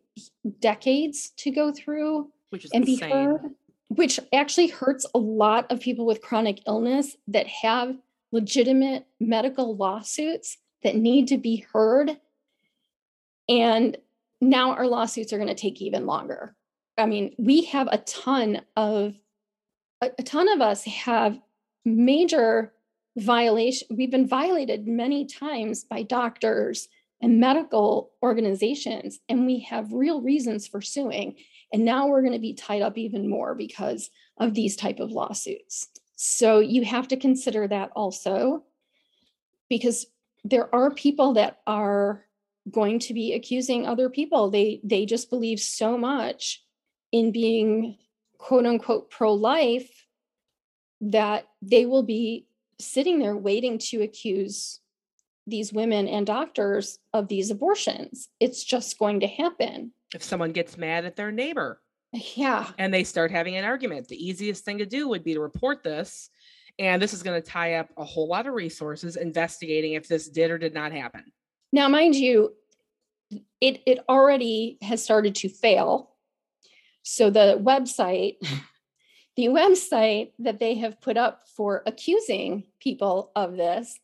decades 0.61 1.33
to 1.38 1.50
go 1.50 1.73
through 1.73 2.31
and 2.73 2.88
insane. 2.88 2.97
be 2.97 3.14
heard, 3.14 3.40
which 3.88 4.19
actually 4.33 4.69
hurts 4.69 5.04
a 5.14 5.19
lot 5.19 5.71
of 5.71 5.81
people 5.81 6.07
with 6.07 6.23
chronic 6.23 6.61
illness 6.66 7.16
that 7.28 7.47
have 7.47 7.97
legitimate 8.32 9.06
medical 9.20 9.76
lawsuits 9.76 10.58
that 10.82 10.96
need 10.96 11.28
to 11.28 11.38
be 11.38 11.64
heard. 11.72 12.18
And 13.48 13.96
now 14.40 14.72
our 14.72 14.86
lawsuits 14.86 15.32
are 15.32 15.38
going 15.38 15.48
to 15.48 15.54
take 15.54 15.80
even 15.80 16.06
longer. 16.06 16.56
I 16.98 17.06
mean, 17.06 17.34
we 17.38 17.64
have 17.66 17.88
a 17.90 17.98
ton 17.98 18.62
of 18.76 19.14
a, 20.02 20.10
a 20.18 20.22
ton 20.22 20.48
of 20.48 20.60
us 20.60 20.84
have 20.84 21.38
major 21.84 22.72
violation 23.16 23.86
we've 23.90 24.10
been 24.10 24.26
violated 24.26 24.88
many 24.88 25.26
times 25.26 25.84
by 25.84 26.02
doctors 26.02 26.88
and 27.20 27.38
medical 27.38 28.10
organizations 28.22 29.20
and 29.28 29.44
we 29.44 29.60
have 29.60 29.92
real 29.92 30.22
reasons 30.22 30.66
for 30.66 30.80
suing 30.80 31.34
and 31.72 31.84
now 31.84 32.06
we're 32.06 32.22
going 32.22 32.32
to 32.32 32.38
be 32.38 32.54
tied 32.54 32.80
up 32.80 32.96
even 32.96 33.28
more 33.28 33.54
because 33.54 34.08
of 34.38 34.54
these 34.54 34.76
type 34.76 34.98
of 34.98 35.12
lawsuits 35.12 35.88
so 36.24 36.60
you 36.60 36.84
have 36.84 37.08
to 37.08 37.16
consider 37.16 37.66
that 37.66 37.90
also 37.96 38.62
because 39.68 40.06
there 40.44 40.72
are 40.72 40.94
people 40.94 41.32
that 41.32 41.58
are 41.66 42.24
going 42.70 43.00
to 43.00 43.12
be 43.12 43.32
accusing 43.32 43.84
other 43.84 44.08
people 44.08 44.48
they 44.48 44.80
they 44.84 45.04
just 45.04 45.30
believe 45.30 45.58
so 45.58 45.98
much 45.98 46.62
in 47.10 47.32
being 47.32 47.98
quote 48.38 48.64
unquote 48.66 49.10
pro 49.10 49.34
life 49.34 50.06
that 51.00 51.48
they 51.60 51.86
will 51.86 52.04
be 52.04 52.46
sitting 52.78 53.18
there 53.18 53.36
waiting 53.36 53.76
to 53.76 54.02
accuse 54.02 54.78
these 55.48 55.72
women 55.72 56.06
and 56.06 56.24
doctors 56.24 57.00
of 57.12 57.26
these 57.26 57.50
abortions. 57.50 58.28
It's 58.38 58.62
just 58.62 58.96
going 58.96 59.18
to 59.20 59.26
happen. 59.26 59.90
If 60.14 60.22
someone 60.22 60.52
gets 60.52 60.78
mad 60.78 61.04
at 61.04 61.16
their 61.16 61.32
neighbor. 61.32 61.80
Yeah. 62.12 62.69
And 62.78 62.92
they 62.92 63.04
start 63.04 63.31
having 63.31 63.57
an 63.57 63.64
argument, 63.64 64.09
the 64.09 64.23
easiest 64.23 64.64
thing 64.64 64.78
to 64.78 64.87
do 64.87 65.09
would 65.09 65.25
be 65.25 65.35
to 65.35 65.40
report 65.40 65.83
this. 65.83 66.28
And 66.78 67.00
this 67.00 67.12
is 67.14 67.23
going 67.23 67.40
to 67.40 67.47
tie 67.47 67.75
up 67.75 67.88
a 67.97 68.04
whole 68.04 68.28
lot 68.28 68.47
of 68.47 68.54
resources 68.54 69.16
investigating 69.16 69.95
if 69.95 70.09
this 70.09 70.28
did 70.28 70.50
or 70.50 70.59
did 70.59 70.75
not 70.75 70.92
happen. 70.92 71.25
Now, 71.73 71.88
mind 71.88 72.14
you, 72.14 72.54
it 73.61 73.83
it 73.87 74.00
already 74.09 74.78
has 74.83 75.02
started 75.02 75.35
to 75.37 75.49
fail. 75.49 76.11
So 77.02 77.31
the 77.31 77.59
website 77.62 78.37
the 79.37 79.47
website 79.47 80.33
that 80.38 80.61
they 80.61 80.75
have 80.76 81.00
put 81.00 81.16
up 81.16 81.49
for 81.57 81.83
accusing 81.87 82.64
people 82.81 83.33
of 83.35 83.57
this 83.57 83.99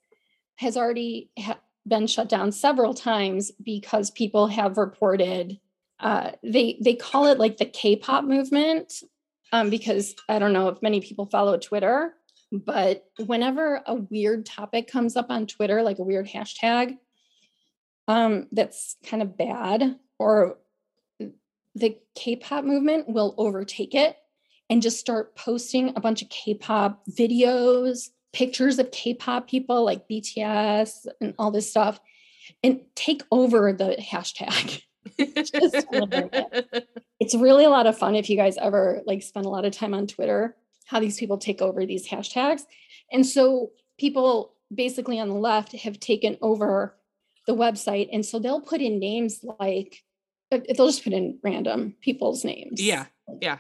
has 0.57 0.77
already 0.77 1.31
ha- 1.38 1.59
been 1.87 2.07
shut 2.07 2.29
down 2.29 2.53
several 2.53 2.95
times 2.95 3.53
because 3.62 4.11
people 4.11 4.47
have 4.49 4.79
reported 4.79 5.59
uh, 6.00 6.33
they 6.43 6.78
they 6.83 6.95
call 6.95 7.26
it 7.26 7.38
like 7.38 7.57
the 7.57 7.64
K-pop 7.64 8.25
movement 8.25 9.02
um, 9.52 9.71
because 9.71 10.14
I 10.28 10.38
don't 10.38 10.52
know 10.52 10.69
if 10.69 10.83
many 10.83 11.00
people 11.00 11.26
follow 11.26 11.57
Twitter, 11.57 12.14
but 12.52 13.05
whenever 13.26 13.83
a 13.87 13.95
weird 13.95 14.47
topic 14.47 14.90
comes 14.90 15.17
up 15.17 15.26
on 15.31 15.47
Twitter, 15.47 15.83
like 15.83 15.99
a 15.99 16.05
weird 16.05 16.28
hashtag 16.28 16.99
um, 18.07 18.47
that's 18.52 18.97
kind 19.05 19.23
of 19.23 19.37
bad, 19.37 19.97
or 20.19 20.59
the 21.75 21.97
K-pop 22.14 22.64
movement 22.64 23.09
will 23.09 23.35
overtake 23.38 23.95
it 23.95 24.17
and 24.71 24.83
just 24.83 24.99
start 24.99 25.37
posting 25.37 25.90
a 25.97 26.00
bunch 26.00 26.23
of 26.23 26.28
K-pop 26.28 27.02
videos, 27.07 28.09
pictures 28.33 28.78
of 28.78 28.90
K-pop 28.90 29.49
people 29.49 29.85
like 29.85 30.09
BTS 30.09 31.07
and 31.21 31.35
all 31.38 31.50
this 31.50 31.71
stuff, 31.71 32.00
and 32.62 32.81
take 32.95 33.23
over 33.31 33.73
the 33.73 33.97
hashtag. 34.00 34.83
it's 37.21 37.35
really 37.35 37.64
a 37.64 37.71
lot 37.71 37.87
of 37.87 37.97
fun 37.97 38.14
if 38.14 38.28
you 38.28 38.37
guys 38.37 38.57
ever 38.59 39.02
like 39.07 39.23
spend 39.23 39.47
a 39.47 39.50
lot 39.50 39.64
of 39.64 39.73
time 39.73 39.95
on 39.95 40.07
Twitter, 40.07 40.57
how 40.87 41.00
these 41.00 41.19
people 41.19 41.38
take 41.38 41.62
over 41.62 41.87
these 41.87 42.09
hashtags. 42.09 42.62
And 43.11 43.26
so 43.26 43.71
people 43.99 44.55
basically 44.75 45.19
on 45.19 45.28
the 45.28 45.35
left 45.35 45.73
have 45.73 45.99
taken 45.99 46.37
over 46.43 46.97
the 47.47 47.55
website. 47.55 48.09
And 48.12 48.25
so 48.25 48.38
they'll 48.38 48.61
put 48.61 48.81
in 48.81 48.99
names 48.99 49.45
like 49.59 50.02
uh, 50.52 50.59
they'll 50.76 50.88
just 50.88 51.05
put 51.05 51.12
in 51.12 51.38
random 51.43 51.95
people's 52.00 52.45
names. 52.45 52.81
Yeah. 52.81 53.07
Yeah 53.40 53.59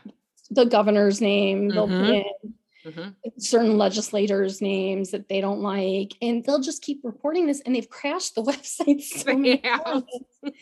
the 0.50 0.64
governor's 0.64 1.20
name, 1.20 1.68
they'll 1.68 1.88
mm-hmm. 1.88 2.04
put 2.04 2.14
in 2.14 2.92
mm-hmm. 2.92 3.08
certain 3.38 3.76
legislators' 3.76 4.60
names 4.60 5.10
that 5.10 5.28
they 5.28 5.40
don't 5.40 5.60
like, 5.60 6.14
and 6.22 6.44
they'll 6.44 6.60
just 6.60 6.82
keep 6.82 7.00
reporting 7.04 7.46
this. 7.46 7.60
And 7.60 7.74
they've 7.74 7.88
crashed 7.88 8.34
the 8.34 8.42
website 8.42 9.02
so 9.02 9.34
many 9.34 9.58
times 9.58 10.04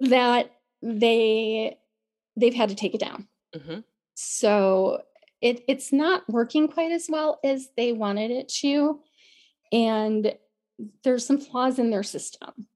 that 0.00 0.52
they 0.82 1.76
they've 2.36 2.54
had 2.54 2.68
to 2.68 2.74
take 2.74 2.94
it 2.94 3.00
down. 3.00 3.26
Mm-hmm. 3.54 3.80
So 4.14 5.02
it, 5.40 5.64
it's 5.68 5.92
not 5.92 6.28
working 6.28 6.68
quite 6.68 6.92
as 6.92 7.06
well 7.08 7.38
as 7.44 7.68
they 7.76 7.92
wanted 7.92 8.30
it 8.30 8.48
to. 8.60 9.00
And 9.72 10.34
there's 11.04 11.26
some 11.26 11.38
flaws 11.38 11.78
in 11.78 11.90
their 11.90 12.02
system 12.02 12.66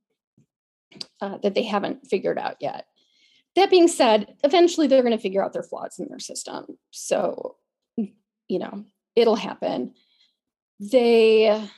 uh, 1.21 1.39
that 1.39 1.55
they 1.55 1.63
haven't 1.63 2.07
figured 2.07 2.39
out 2.39 2.57
yet. 2.61 2.87
That 3.55 3.71
being 3.71 3.89
said, 3.89 4.35
eventually 4.43 4.87
they're 4.87 5.03
going 5.03 5.17
to 5.17 5.23
figure 5.23 5.45
out 5.45 5.53
their 5.53 5.63
flaws 5.63 5.99
in 5.99 6.09
their 6.09 6.19
system. 6.19 6.79
So, 6.91 7.57
you 7.97 8.59
know, 8.59 8.85
it'll 9.15 9.37
happen. 9.37 9.95
They, 10.81 11.69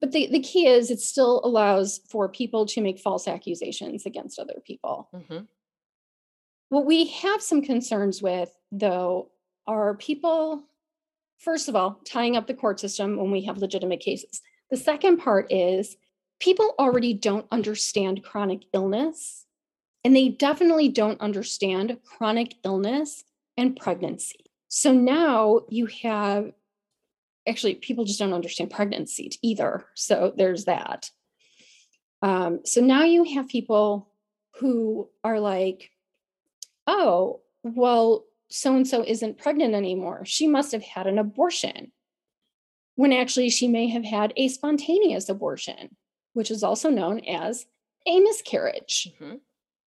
but 0.00 0.12
the, 0.12 0.28
the 0.30 0.40
key 0.40 0.66
is 0.66 0.90
it 0.90 1.00
still 1.00 1.40
allows 1.44 2.00
for 2.08 2.28
people 2.28 2.66
to 2.66 2.80
make 2.80 2.98
false 2.98 3.28
accusations 3.28 4.06
against 4.06 4.38
other 4.38 4.60
people. 4.64 5.08
Mm-hmm. 5.14 5.44
What 6.70 6.86
we 6.86 7.06
have 7.08 7.42
some 7.42 7.62
concerns 7.62 8.22
with, 8.22 8.56
though, 8.72 9.30
are 9.66 9.94
people, 9.94 10.64
first 11.38 11.68
of 11.68 11.76
all, 11.76 12.00
tying 12.04 12.36
up 12.36 12.46
the 12.46 12.54
court 12.54 12.80
system 12.80 13.16
when 13.16 13.30
we 13.30 13.42
have 13.42 13.58
legitimate 13.58 14.00
cases. 14.00 14.40
The 14.70 14.76
second 14.76 15.18
part 15.18 15.50
is 15.52 15.96
people 16.38 16.74
already 16.78 17.12
don't 17.12 17.46
understand 17.50 18.22
chronic 18.22 18.62
illness, 18.72 19.46
and 20.04 20.16
they 20.16 20.28
definitely 20.28 20.88
don't 20.88 21.20
understand 21.20 21.98
chronic 22.04 22.54
illness 22.64 23.24
and 23.56 23.76
pregnancy. 23.76 24.46
So 24.68 24.92
now 24.92 25.62
you 25.68 25.86
have 25.86 26.52
actually 27.48 27.74
people 27.74 28.04
just 28.04 28.18
don't 28.18 28.32
understand 28.32 28.70
pregnancy 28.70 29.30
either. 29.42 29.86
So 29.94 30.32
there's 30.36 30.64
that. 30.66 31.10
Um, 32.22 32.60
so 32.64 32.80
now 32.80 33.04
you 33.04 33.24
have 33.24 33.48
people 33.48 34.10
who 34.58 35.08
are 35.24 35.40
like, 35.40 35.90
oh, 36.86 37.40
well, 37.62 38.24
so 38.50 38.74
and 38.74 38.86
so 38.86 39.04
isn't 39.06 39.38
pregnant 39.38 39.74
anymore. 39.74 40.24
She 40.24 40.46
must 40.46 40.72
have 40.72 40.82
had 40.82 41.06
an 41.06 41.18
abortion. 41.18 41.92
When 42.96 43.12
actually, 43.12 43.48
she 43.48 43.68
may 43.68 43.88
have 43.88 44.04
had 44.04 44.32
a 44.36 44.48
spontaneous 44.48 45.28
abortion, 45.28 45.96
which 46.34 46.50
is 46.50 46.62
also 46.62 46.90
known 46.90 47.20
as 47.20 47.64
a 48.06 48.20
miscarriage. 48.20 49.08
Mm-hmm. 49.14 49.36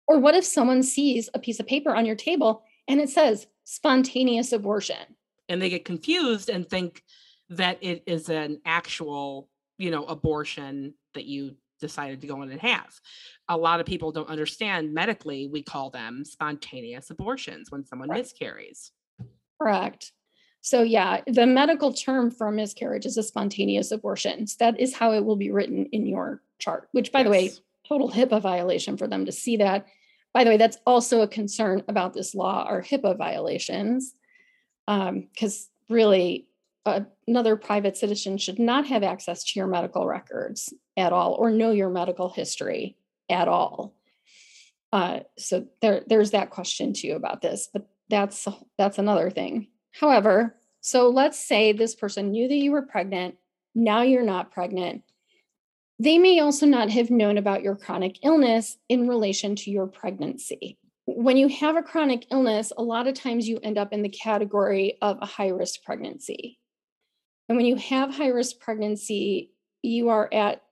Or 0.09 0.19
what 0.19 0.35
if 0.35 0.45
someone 0.45 0.83
sees 0.83 1.29
a 1.35 1.39
piece 1.39 1.61
of 1.61 1.67
paper 1.67 1.95
on 1.95 2.07
your 2.07 2.17
table 2.17 2.63
and 2.89 3.01
it 3.01 3.11
says 3.11 3.47
spontaneous 3.65 4.53
abortion? 4.53 5.17
And 5.49 5.61
they 5.61 5.69
get 5.69 5.85
confused 5.85 6.49
and 6.49 6.69
think 6.69 7.03
that 7.57 7.79
it 7.81 8.03
is 8.07 8.29
an 8.29 8.61
actual, 8.65 9.49
you 9.79 9.91
know, 9.91 10.05
abortion 10.05 10.95
that 11.15 11.25
you 11.25 11.57
decided 11.81 12.21
to 12.21 12.27
go 12.27 12.43
in 12.43 12.51
and 12.51 12.61
have. 12.61 13.01
A 13.49 13.57
lot 13.57 13.81
of 13.81 13.87
people 13.87 14.13
don't 14.13 14.29
understand 14.29 14.95
medically, 14.95 15.49
we 15.49 15.63
call 15.63 15.91
them 15.91 16.25
spontaneous 16.25 17.11
abortions 17.11 17.71
when 17.71 17.85
someone 17.85 18.09
right. 18.09 18.21
miscarries. 18.21 18.93
Correct. 19.61 20.13
So, 20.63 20.83
yeah, 20.83 21.23
the 21.27 21.47
medical 21.47 21.93
term 21.93 22.31
for 22.31 22.47
a 22.47 22.53
miscarriage 22.53 23.05
is 23.05 23.19
a 23.19 23.23
spontaneous 23.23 23.91
abortion. 23.91 24.47
So 24.47 24.57
that 24.61 24.79
is 24.79 24.95
how 24.95 25.13
it 25.13 25.25
will 25.25 25.37
be 25.37 25.51
written 25.51 25.87
in 25.87 26.07
your 26.07 26.41
chart, 26.59 26.89
which, 26.93 27.11
by 27.11 27.21
yes. 27.21 27.25
the 27.25 27.31
way, 27.31 27.51
total 27.89 28.11
HIPAA 28.11 28.41
violation 28.41 28.97
for 28.97 29.09
them 29.09 29.27
to 29.27 29.33
see 29.33 29.57
that. 29.57 29.87
By 30.33 30.45
the 30.45 30.51
way, 30.51 30.57
that's 30.57 30.79
also 30.87 31.21
a 31.21 31.29
concern 31.29 31.83
about 31.89 32.15
this 32.15 32.35
law 32.35 32.65
are 32.65 32.81
HIPAA 32.81 33.19
violations. 33.19 34.15
Because 34.87 35.69
um, 35.91 35.95
really, 35.95 36.47
another 36.85 37.57
private 37.57 37.97
citizen 37.97 38.39
should 38.39 38.59
not 38.59 38.87
have 38.87 39.03
access 39.03 39.45
to 39.45 39.59
your 39.59 39.69
medical 39.69 40.07
records 40.07 40.73
at 40.97 41.13
all 41.13 41.35
or 41.35 41.51
know 41.51 41.71
your 41.71 41.91
medical 41.91 42.29
history 42.29 42.97
at 43.31 43.49
all. 43.49 43.95
Uh, 44.93 45.21
so 45.39 45.67
there, 45.81 46.03
there's 46.07 46.33
that 46.33 46.51
question 46.51 46.93
too 46.93 47.13
about 47.13 47.41
this, 47.41 47.69
but 47.73 47.89
that's 48.11 48.47
that's 48.77 48.99
another 48.99 49.31
thing. 49.31 49.69
However, 49.93 50.57
so 50.81 51.09
let's 51.09 51.39
say 51.39 51.73
this 51.73 51.95
person 51.95 52.33
knew 52.33 52.49
that 52.49 52.55
you 52.55 52.73
were 52.73 52.83
pregnant. 52.83 53.37
Now 53.75 54.03
you're 54.03 54.25
not 54.25 54.53
pregnant. 54.53 55.03
They 55.99 56.19
may 56.19 56.41
also 56.41 56.67
not 56.67 56.91
have 56.91 57.11
known 57.11 57.39
about 57.39 57.63
your 57.63 57.77
chronic 57.77 58.19
illness 58.25 58.77
in 58.89 59.09
relation 59.09 59.55
to 59.57 59.71
your 59.71 59.87
pregnancy. 59.87 60.77
When 61.07 61.37
you 61.37 61.49
have 61.49 61.77
a 61.77 61.83
chronic 61.83 62.27
illness, 62.31 62.73
a 62.77 62.83
lot 62.83 63.07
of 63.07 63.15
times 63.15 63.49
you 63.49 63.61
end 63.63 63.79
up 63.79 63.93
in 63.93 64.03
the 64.03 64.09
category 64.09 64.99
of 65.01 65.19
a 65.23 65.27
high 65.27 65.49
risk 65.49 65.85
pregnancy. 65.85 66.59
And 67.53 67.59
when 67.59 67.67
you 67.67 67.77
have 67.77 68.15
high 68.15 68.29
risk 68.29 68.61
pregnancy, 68.61 69.51
you 69.83 70.09
are 70.09 70.27
at 70.33 70.63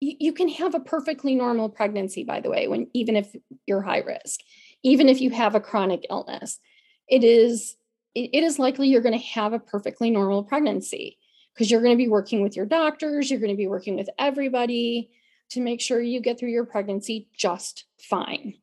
you, 0.00 0.14
you 0.20 0.32
can 0.34 0.50
have 0.50 0.74
a 0.74 0.80
perfectly 0.80 1.34
normal 1.34 1.70
pregnancy 1.70 2.24
by 2.24 2.40
the 2.40 2.50
way 2.50 2.68
when 2.68 2.88
even 2.92 3.16
if 3.16 3.34
you're 3.64 3.80
high 3.80 4.00
risk 4.00 4.40
even 4.82 5.08
if 5.08 5.22
you 5.22 5.30
have 5.30 5.54
a 5.54 5.60
chronic 5.60 6.04
illness. 6.10 6.60
It 7.08 7.24
is 7.24 7.76
it, 8.14 8.28
it 8.34 8.44
is 8.44 8.58
likely 8.58 8.88
you're 8.88 9.00
going 9.00 9.18
to 9.18 9.26
have 9.28 9.54
a 9.54 9.58
perfectly 9.58 10.10
normal 10.10 10.44
pregnancy 10.44 11.16
because 11.54 11.70
you're 11.70 11.80
going 11.80 11.96
to 11.96 12.04
be 12.04 12.08
working 12.08 12.42
with 12.42 12.54
your 12.54 12.66
doctors 12.66 13.30
you're 13.30 13.40
going 13.40 13.48
to 13.48 13.56
be 13.56 13.66
working 13.66 13.96
with 13.96 14.10
everybody 14.18 15.08
to 15.52 15.60
make 15.62 15.80
sure 15.80 16.02
you 16.02 16.20
get 16.20 16.38
through 16.38 16.50
your 16.50 16.66
pregnancy 16.66 17.28
just 17.34 17.86
fine. 17.98 18.56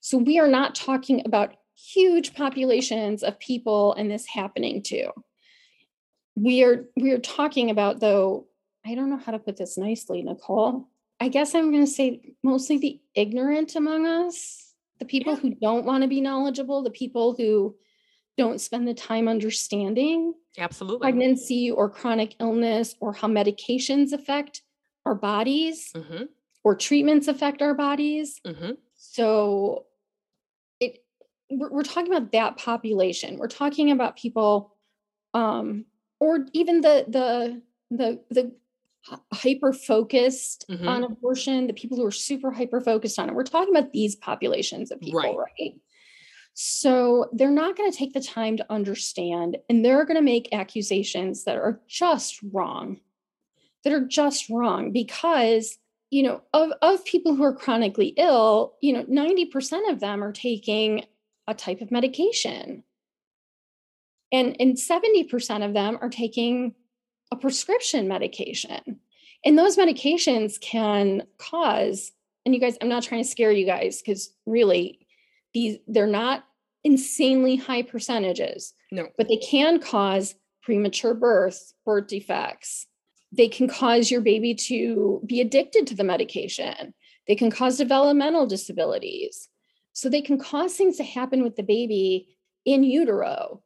So 0.00 0.16
we 0.16 0.38
are 0.38 0.48
not 0.48 0.74
talking 0.74 1.20
about 1.26 1.56
huge 1.76 2.32
populations 2.32 3.22
of 3.22 3.38
people 3.38 3.92
and 3.92 4.10
this 4.10 4.24
happening 4.26 4.82
to 4.84 5.10
we 6.42 6.62
are 6.64 6.86
we 6.96 7.10
are 7.12 7.18
talking 7.18 7.70
about 7.70 8.00
though 8.00 8.46
I 8.86 8.94
don't 8.94 9.10
know 9.10 9.18
how 9.18 9.32
to 9.32 9.38
put 9.38 9.56
this 9.56 9.76
nicely, 9.76 10.22
Nicole. 10.22 10.88
I 11.20 11.28
guess 11.28 11.54
I'm 11.54 11.70
going 11.70 11.84
to 11.84 11.90
say 11.90 12.34
mostly 12.42 12.78
the 12.78 13.00
ignorant 13.14 13.76
among 13.76 14.06
us, 14.06 14.72
the 14.98 15.04
people 15.04 15.34
yeah. 15.34 15.40
who 15.40 15.54
don't 15.54 15.84
want 15.84 16.02
to 16.02 16.08
be 16.08 16.20
knowledgeable, 16.20 16.82
the 16.82 16.90
people 16.90 17.34
who 17.34 17.76
don't 18.38 18.60
spend 18.60 18.88
the 18.88 18.94
time 18.94 19.28
understanding 19.28 20.32
absolutely 20.56 21.00
pregnancy 21.00 21.70
or 21.70 21.90
chronic 21.90 22.36
illness 22.40 22.94
or 23.00 23.12
how 23.12 23.28
medications 23.28 24.12
affect 24.12 24.62
our 25.04 25.14
bodies 25.14 25.90
mm-hmm. 25.94 26.24
or 26.64 26.74
treatments 26.74 27.28
affect 27.28 27.60
our 27.60 27.74
bodies. 27.74 28.40
Mm-hmm. 28.46 28.72
So 28.96 29.84
it 30.80 31.04
we're, 31.50 31.70
we're 31.70 31.82
talking 31.82 32.12
about 32.12 32.32
that 32.32 32.56
population. 32.56 33.36
We're 33.36 33.48
talking 33.48 33.90
about 33.90 34.16
people 34.16 34.74
um 35.34 35.84
or 36.20 36.46
even 36.52 36.82
the 36.82 37.04
the 37.08 37.62
the 37.90 38.20
the 38.30 38.52
hyper 39.32 39.72
focused 39.72 40.66
mm-hmm. 40.70 40.86
on 40.86 41.04
abortion, 41.04 41.66
the 41.66 41.72
people 41.72 41.96
who 41.96 42.04
are 42.04 42.12
super 42.12 42.50
hyper 42.50 42.80
focused 42.80 43.18
on 43.18 43.28
it. 43.28 43.34
We're 43.34 43.44
talking 43.44 43.74
about 43.74 43.92
these 43.92 44.14
populations 44.14 44.90
of 44.90 45.00
people, 45.00 45.20
right? 45.20 45.36
right? 45.36 45.74
So 46.54 47.30
they're 47.32 47.50
not 47.50 47.76
going 47.76 47.90
to 47.90 47.96
take 47.96 48.12
the 48.12 48.20
time 48.20 48.58
to 48.58 48.66
understand 48.70 49.56
and 49.68 49.84
they're 49.84 50.04
going 50.04 50.16
to 50.16 50.22
make 50.22 50.52
accusations 50.52 51.44
that 51.44 51.56
are 51.56 51.80
just 51.88 52.38
wrong, 52.52 53.00
that 53.84 53.92
are 53.92 54.04
just 54.04 54.50
wrong 54.50 54.92
because 54.92 55.78
you 56.10 56.24
know 56.24 56.42
of, 56.52 56.72
of 56.82 57.04
people 57.04 57.34
who 57.34 57.44
are 57.44 57.54
chronically 57.54 58.08
ill 58.16 58.74
you 58.82 58.92
know 58.92 59.04
90% 59.04 59.92
of 59.92 60.00
them 60.00 60.24
are 60.24 60.32
taking 60.32 61.04
a 61.46 61.54
type 61.54 61.80
of 61.80 61.92
medication 61.92 62.82
and 64.32 64.56
and 64.60 64.76
70% 64.76 65.64
of 65.64 65.74
them 65.74 65.98
are 66.00 66.08
taking 66.08 66.74
a 67.32 67.36
prescription 67.36 68.08
medication. 68.08 69.00
And 69.44 69.58
those 69.58 69.76
medications 69.76 70.60
can 70.60 71.22
cause, 71.38 72.12
and 72.44 72.54
you 72.54 72.60
guys, 72.60 72.76
I'm 72.80 72.88
not 72.88 73.02
trying 73.02 73.22
to 73.22 73.28
scare 73.28 73.52
you 73.52 73.64
guys 73.64 74.02
because 74.02 74.34
really 74.46 75.06
these 75.54 75.78
they're 75.86 76.06
not 76.06 76.44
insanely 76.84 77.56
high 77.56 77.82
percentages. 77.82 78.74
No. 78.90 79.08
But 79.16 79.28
they 79.28 79.36
can 79.36 79.80
cause 79.80 80.34
premature 80.62 81.14
birth, 81.14 81.72
birth 81.84 82.08
defects. 82.08 82.86
They 83.32 83.48
can 83.48 83.68
cause 83.68 84.10
your 84.10 84.20
baby 84.20 84.54
to 84.54 85.22
be 85.24 85.40
addicted 85.40 85.86
to 85.88 85.94
the 85.94 86.04
medication. 86.04 86.94
They 87.28 87.36
can 87.36 87.50
cause 87.50 87.78
developmental 87.78 88.46
disabilities. 88.46 89.48
So 89.92 90.08
they 90.08 90.22
can 90.22 90.38
cause 90.38 90.74
things 90.74 90.96
to 90.96 91.04
happen 91.04 91.42
with 91.42 91.56
the 91.56 91.62
baby 91.62 92.36
in 92.64 92.82
utero 92.82 93.62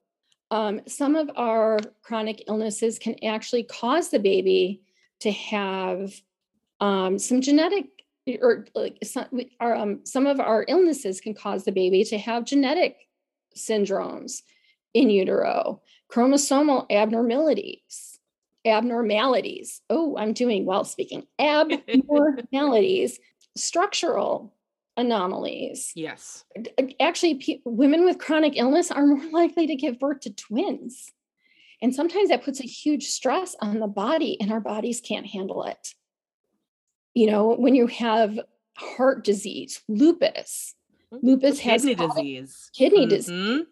um, 0.50 0.80
some 0.86 1.16
of 1.16 1.30
our 1.36 1.78
chronic 2.02 2.44
illnesses 2.48 2.98
can 2.98 3.22
actually 3.24 3.64
cause 3.64 4.10
the 4.10 4.18
baby 4.18 4.82
to 5.20 5.30
have 5.32 6.12
um, 6.80 7.18
some 7.18 7.40
genetic 7.40 7.86
or 8.40 8.66
like 8.74 8.98
some, 9.02 9.26
our, 9.60 9.74
um, 9.74 10.00
some 10.04 10.26
of 10.26 10.40
our 10.40 10.64
illnesses 10.68 11.20
can 11.20 11.34
cause 11.34 11.64
the 11.64 11.72
baby 11.72 12.04
to 12.04 12.18
have 12.18 12.44
genetic 12.44 13.08
syndromes 13.56 14.42
in 14.94 15.10
utero, 15.10 15.82
chromosomal 16.10 16.86
abnormalities, 16.90 18.18
abnormalities. 18.64 19.82
Oh, 19.90 20.16
I'm 20.16 20.32
doing 20.32 20.64
well 20.64 20.84
speaking. 20.84 21.26
Abnormalities, 21.38 23.18
structural 23.56 24.54
anomalies. 24.96 25.92
Yes. 25.94 26.44
Actually, 27.00 27.36
p- 27.36 27.62
women 27.64 28.04
with 28.04 28.18
chronic 28.18 28.54
illness 28.56 28.90
are 28.90 29.06
more 29.14 29.30
likely 29.30 29.66
to 29.66 29.74
give 29.74 29.98
birth 29.98 30.20
to 30.20 30.34
twins. 30.34 31.10
And 31.82 31.94
sometimes 31.94 32.28
that 32.28 32.44
puts 32.44 32.60
a 32.60 32.66
huge 32.66 33.04
stress 33.08 33.56
on 33.60 33.80
the 33.80 33.86
body, 33.86 34.40
and 34.40 34.50
our 34.52 34.60
bodies 34.60 35.00
can't 35.00 35.26
handle 35.26 35.64
it. 35.64 35.94
You 37.14 37.30
know, 37.30 37.54
when 37.54 37.74
you 37.74 37.86
have 37.88 38.38
heart 38.76 39.24
disease, 39.24 39.82
lupus, 39.88 40.74
mm-hmm. 41.12 41.26
lupus 41.26 41.60
kidney 41.60 41.94
has 41.94 42.14
disease, 42.14 42.70
kidney 42.74 43.00
mm-hmm. 43.00 43.08
disease. 43.08 43.66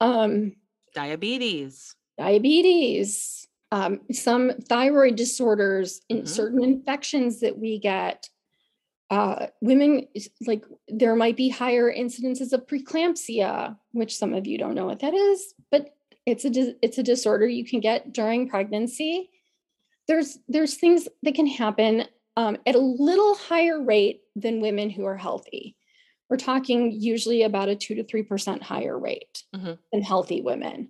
Um, 0.00 0.56
Diabetes. 0.94 1.96
Diabetes. 2.18 3.48
Um, 3.70 4.00
some 4.12 4.52
thyroid 4.68 5.16
disorders, 5.16 6.02
in 6.10 6.22
Mhm. 6.22 6.28
certain 6.28 6.62
infections 6.62 7.40
that 7.40 7.58
we 7.58 7.78
get. 7.78 8.28
Uh, 9.12 9.48
women 9.60 10.06
like 10.46 10.64
there 10.88 11.14
might 11.14 11.36
be 11.36 11.50
higher 11.50 11.92
incidences 11.92 12.54
of 12.54 12.66
preeclampsia, 12.66 13.76
which 13.90 14.16
some 14.16 14.32
of 14.32 14.46
you 14.46 14.56
don't 14.56 14.74
know 14.74 14.86
what 14.86 15.00
that 15.00 15.12
is, 15.12 15.52
but 15.70 15.94
it's 16.24 16.46
a 16.46 16.50
it's 16.80 16.96
a 16.96 17.02
disorder 17.02 17.46
you 17.46 17.62
can 17.62 17.78
get 17.80 18.14
during 18.14 18.48
pregnancy. 18.48 19.28
There's 20.08 20.38
there's 20.48 20.76
things 20.76 21.08
that 21.24 21.34
can 21.34 21.46
happen 21.46 22.06
um, 22.38 22.56
at 22.66 22.74
a 22.74 22.78
little 22.78 23.34
higher 23.34 23.82
rate 23.82 24.22
than 24.34 24.62
women 24.62 24.88
who 24.88 25.04
are 25.04 25.18
healthy. 25.18 25.76
We're 26.30 26.38
talking 26.38 26.90
usually 26.90 27.42
about 27.42 27.68
a 27.68 27.76
two 27.76 27.94
to 27.96 28.04
three 28.04 28.22
percent 28.22 28.62
higher 28.62 28.98
rate 28.98 29.44
Mhm. 29.54 29.76
than 29.92 30.00
healthy 30.00 30.40
women, 30.40 30.88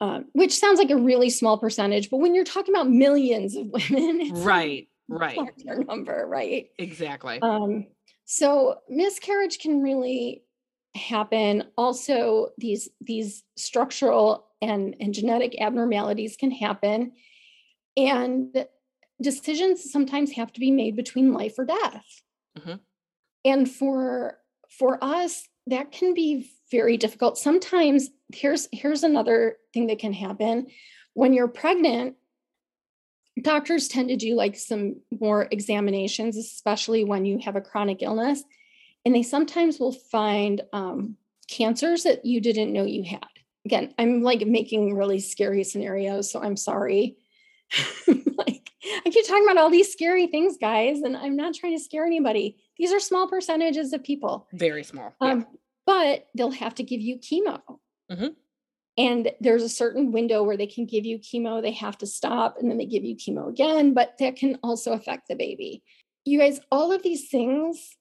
um, 0.00 0.26
which 0.32 0.56
sounds 0.56 0.78
like 0.78 0.90
a 0.90 0.96
really 0.96 1.28
small 1.30 1.58
percentage. 1.58 2.08
But 2.08 2.18
when 2.18 2.36
you're 2.36 2.44
talking 2.44 2.72
about 2.72 2.88
millions 2.88 3.56
of 3.56 3.66
women, 3.66 4.30
Right. 4.44 4.86
Right. 5.18 5.36
larger 5.36 5.84
number, 5.84 6.24
right? 6.28 6.70
Exactly. 6.78 7.40
Um, 7.42 7.86
so 8.24 8.76
miscarriage 8.88 9.58
can 9.58 9.82
really 9.82 10.44
happen. 10.94 11.64
Also, 11.76 12.50
these 12.58 12.88
these 13.00 13.42
structural 13.56 14.46
and, 14.62 14.94
and 15.00 15.12
genetic 15.12 15.60
abnormalities 15.60 16.36
can 16.36 16.50
happen. 16.50 17.12
And 17.96 18.66
decisions 19.20 19.90
sometimes 19.90 20.32
have 20.32 20.52
to 20.52 20.60
be 20.60 20.70
made 20.70 20.96
between 20.96 21.32
life 21.32 21.58
or 21.58 21.64
death. 21.64 22.22
Mhm. 22.58 22.80
And 23.44 23.70
for 23.70 24.38
for 24.70 25.02
us, 25.02 25.48
that 25.66 25.90
can 25.90 26.14
be 26.14 26.50
very 26.70 26.96
difficult. 26.96 27.36
Sometimes 27.36 28.10
here's 28.32 28.68
here's 28.72 29.02
another 29.02 29.56
thing 29.74 29.88
that 29.88 29.98
can 29.98 30.12
happen. 30.12 30.68
When 31.14 31.32
you're 31.32 31.48
pregnant, 31.48 32.16
doctors 33.40 33.88
tend 33.88 34.08
to 34.08 34.16
do 34.16 34.34
like 34.34 34.56
some 34.56 34.96
more 35.20 35.48
examinations, 35.50 36.36
especially 36.36 37.04
when 37.04 37.24
you 37.24 37.38
have 37.38 37.56
a 37.56 37.60
chronic 37.60 38.02
illness. 38.02 38.42
And 39.04 39.14
they 39.14 39.22
sometimes 39.22 39.78
will 39.78 39.92
find 39.92 40.60
um, 40.72 41.16
cancers 41.48 42.02
that 42.02 42.24
you 42.24 42.40
didn't 42.40 42.72
know 42.72 42.84
you 42.84 43.02
had. 43.04 43.24
Again, 43.64 43.94
I'm 43.98 44.22
like 44.22 44.46
making 44.46 44.94
really 44.94 45.20
scary 45.20 45.64
scenarios, 45.64 46.30
so 46.30 46.42
I'm 46.42 46.56
sorry. 46.56 47.16
like, 48.06 48.70
I 49.04 49.10
keep 49.10 49.26
talking 49.26 49.44
about 49.44 49.58
all 49.58 49.70
these 49.70 49.92
scary 49.92 50.26
things, 50.26 50.56
guys, 50.58 51.02
and 51.02 51.16
I'm 51.16 51.36
not 51.36 51.54
trying 51.54 51.76
to 51.76 51.82
scare 51.82 52.04
anybody. 52.04 52.56
These 52.78 52.92
are 52.92 53.00
small 53.00 53.28
percentages 53.28 53.92
of 53.92 54.02
people. 54.02 54.48
Very 54.52 54.82
small. 54.84 55.14
Yeah. 55.20 55.32
Um, 55.32 55.46
but 55.86 56.26
they'll 56.34 56.50
have 56.50 56.74
to 56.76 56.82
give 56.82 57.00
you 57.00 57.18
chemo. 57.18 57.60
Mhm. 58.10 58.34
And 59.00 59.30
there's 59.40 59.62
a 59.62 59.68
certain 59.68 60.12
window 60.12 60.42
where 60.42 60.58
they 60.58 60.66
can 60.66 60.84
give 60.84 61.06
you 61.06 61.18
chemo, 61.18 61.62
they 61.62 61.72
have 61.72 61.96
to 61.98 62.06
stop, 62.06 62.56
and 62.58 62.70
then 62.70 62.76
they 62.76 62.84
give 62.84 63.02
you 63.02 63.16
chemo 63.16 63.48
again, 63.48 63.94
but 63.94 64.16
that 64.18 64.36
can 64.36 64.58
also 64.62 64.92
affect 64.92 65.28
the 65.28 65.36
baby. 65.36 65.82
You 66.26 66.38
guys, 66.38 66.60
all 66.70 66.92
of 66.92 67.02
these 67.02 67.30
things 67.30 67.96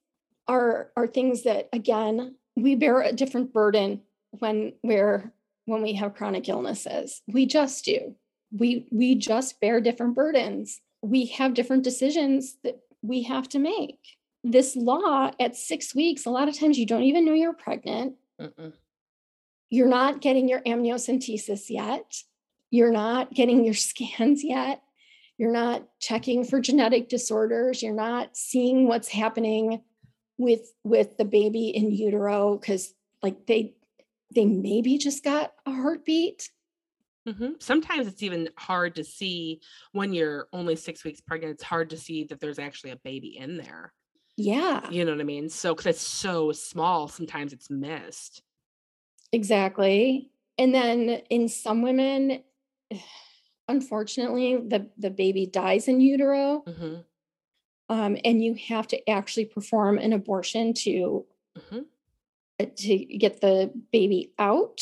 are 0.48 0.92
are 0.98 1.08
things 1.08 1.44
that 1.44 1.70
again, 1.72 2.36
we 2.58 2.76
bear 2.76 3.02
a 3.02 3.14
different 3.14 3.54
burden 3.54 4.02
when 4.32 4.74
we're 4.84 5.32
when 5.66 5.82
we 5.82 5.94
have 5.94 6.16
chronic 6.16 6.50
illnesses. 6.50 7.22
We 7.28 7.46
just 7.46 7.86
do. 7.86 8.16
We 8.52 8.88
we 8.92 9.16
just 9.16 9.62
bear 9.62 9.80
different 9.80 10.16
burdens. 10.16 10.82
We 11.02 11.28
have 11.28 11.54
different 11.54 11.84
decisions 11.84 12.58
that 12.64 12.80
we 13.02 13.24
have 13.24 13.48
to 13.50 13.60
make 13.60 14.00
this 14.44 14.76
law 14.76 15.32
at 15.40 15.56
six 15.56 15.94
weeks, 15.94 16.26
a 16.26 16.30
lot 16.30 16.48
of 16.48 16.58
times 16.58 16.78
you 16.78 16.86
don't 16.86 17.04
even 17.04 17.26
know 17.26 17.34
you're 17.34 17.54
pregnant. 17.54 18.16
You're 19.70 19.88
not 19.88 20.22
getting 20.22 20.48
your 20.50 20.62
amniocentesis 20.62 21.70
yet. 21.70 22.24
You're 22.72 22.92
not 22.92 23.34
getting 23.34 23.64
your 23.66 23.74
scans 23.90 24.44
yet. 24.44 24.82
You're 25.38 25.52
not 25.54 25.88
checking 26.00 26.44
for 26.44 26.60
genetic 26.60 27.08
disorders. 27.08 27.82
You're 27.82 27.94
not 27.94 28.36
seeing 28.36 28.88
what's 28.88 29.08
happening 29.08 29.82
with 30.38 30.74
with 30.84 31.18
the 31.18 31.26
baby 31.26 31.70
in 31.70 31.92
utero 31.92 32.58
because 32.58 32.94
like 33.22 33.46
they 33.46 33.76
they 34.34 34.46
maybe 34.46 34.98
just 34.98 35.24
got 35.24 35.54
a 35.66 35.72
heartbeat. 35.72 36.50
Mhm. 37.28 37.62
Sometimes 37.62 38.08
it's 38.08 38.24
even 38.24 38.50
hard 38.58 38.96
to 38.96 39.04
see 39.04 39.62
when 39.92 40.14
you're 40.14 40.48
only 40.54 40.76
six 40.76 41.04
weeks 41.04 41.22
pregnant. 41.22 41.54
It's 41.54 41.64
hard 41.64 41.90
to 41.92 41.98
see 41.98 42.24
that 42.26 42.40
there's 42.40 42.60
actually 42.60 42.92
a 42.92 42.96
baby 42.98 43.38
in 43.38 43.58
there. 43.58 43.94
Yeah, 44.38 44.90
You 44.90 45.04
know 45.04 45.12
what 45.12 45.20
I 45.20 45.26
mean? 45.26 45.50
So, 45.50 45.76
because 45.76 45.88
it's 45.88 46.02
so 46.02 46.54
small, 46.54 47.10
sometimes 47.10 47.52
it's 47.52 47.70
missed. 47.70 48.42
Exactly. 49.32 50.32
And 50.58 50.74
then 50.74 51.10
in 51.30 51.48
some 51.48 51.82
women, 51.82 52.44
unfortunately, 53.68 54.58
the 54.58 54.90
the 54.98 55.10
baby 55.12 55.46
dies 55.46 55.88
in 55.88 56.02
utero. 56.02 56.64
hmm 56.68 56.96
um, 57.92 58.18
and 58.24 58.44
you 58.44 58.54
have 58.68 58.86
to 58.90 59.10
actually 59.10 59.46
perform 59.46 59.98
an 59.98 60.14
abortion 60.14 60.74
to 60.76 61.26
hmm 61.70 61.80
uh, 62.60 62.66
to 62.76 62.98
get 63.06 63.42
the 63.42 63.72
baby 63.92 64.32
out 64.38 64.80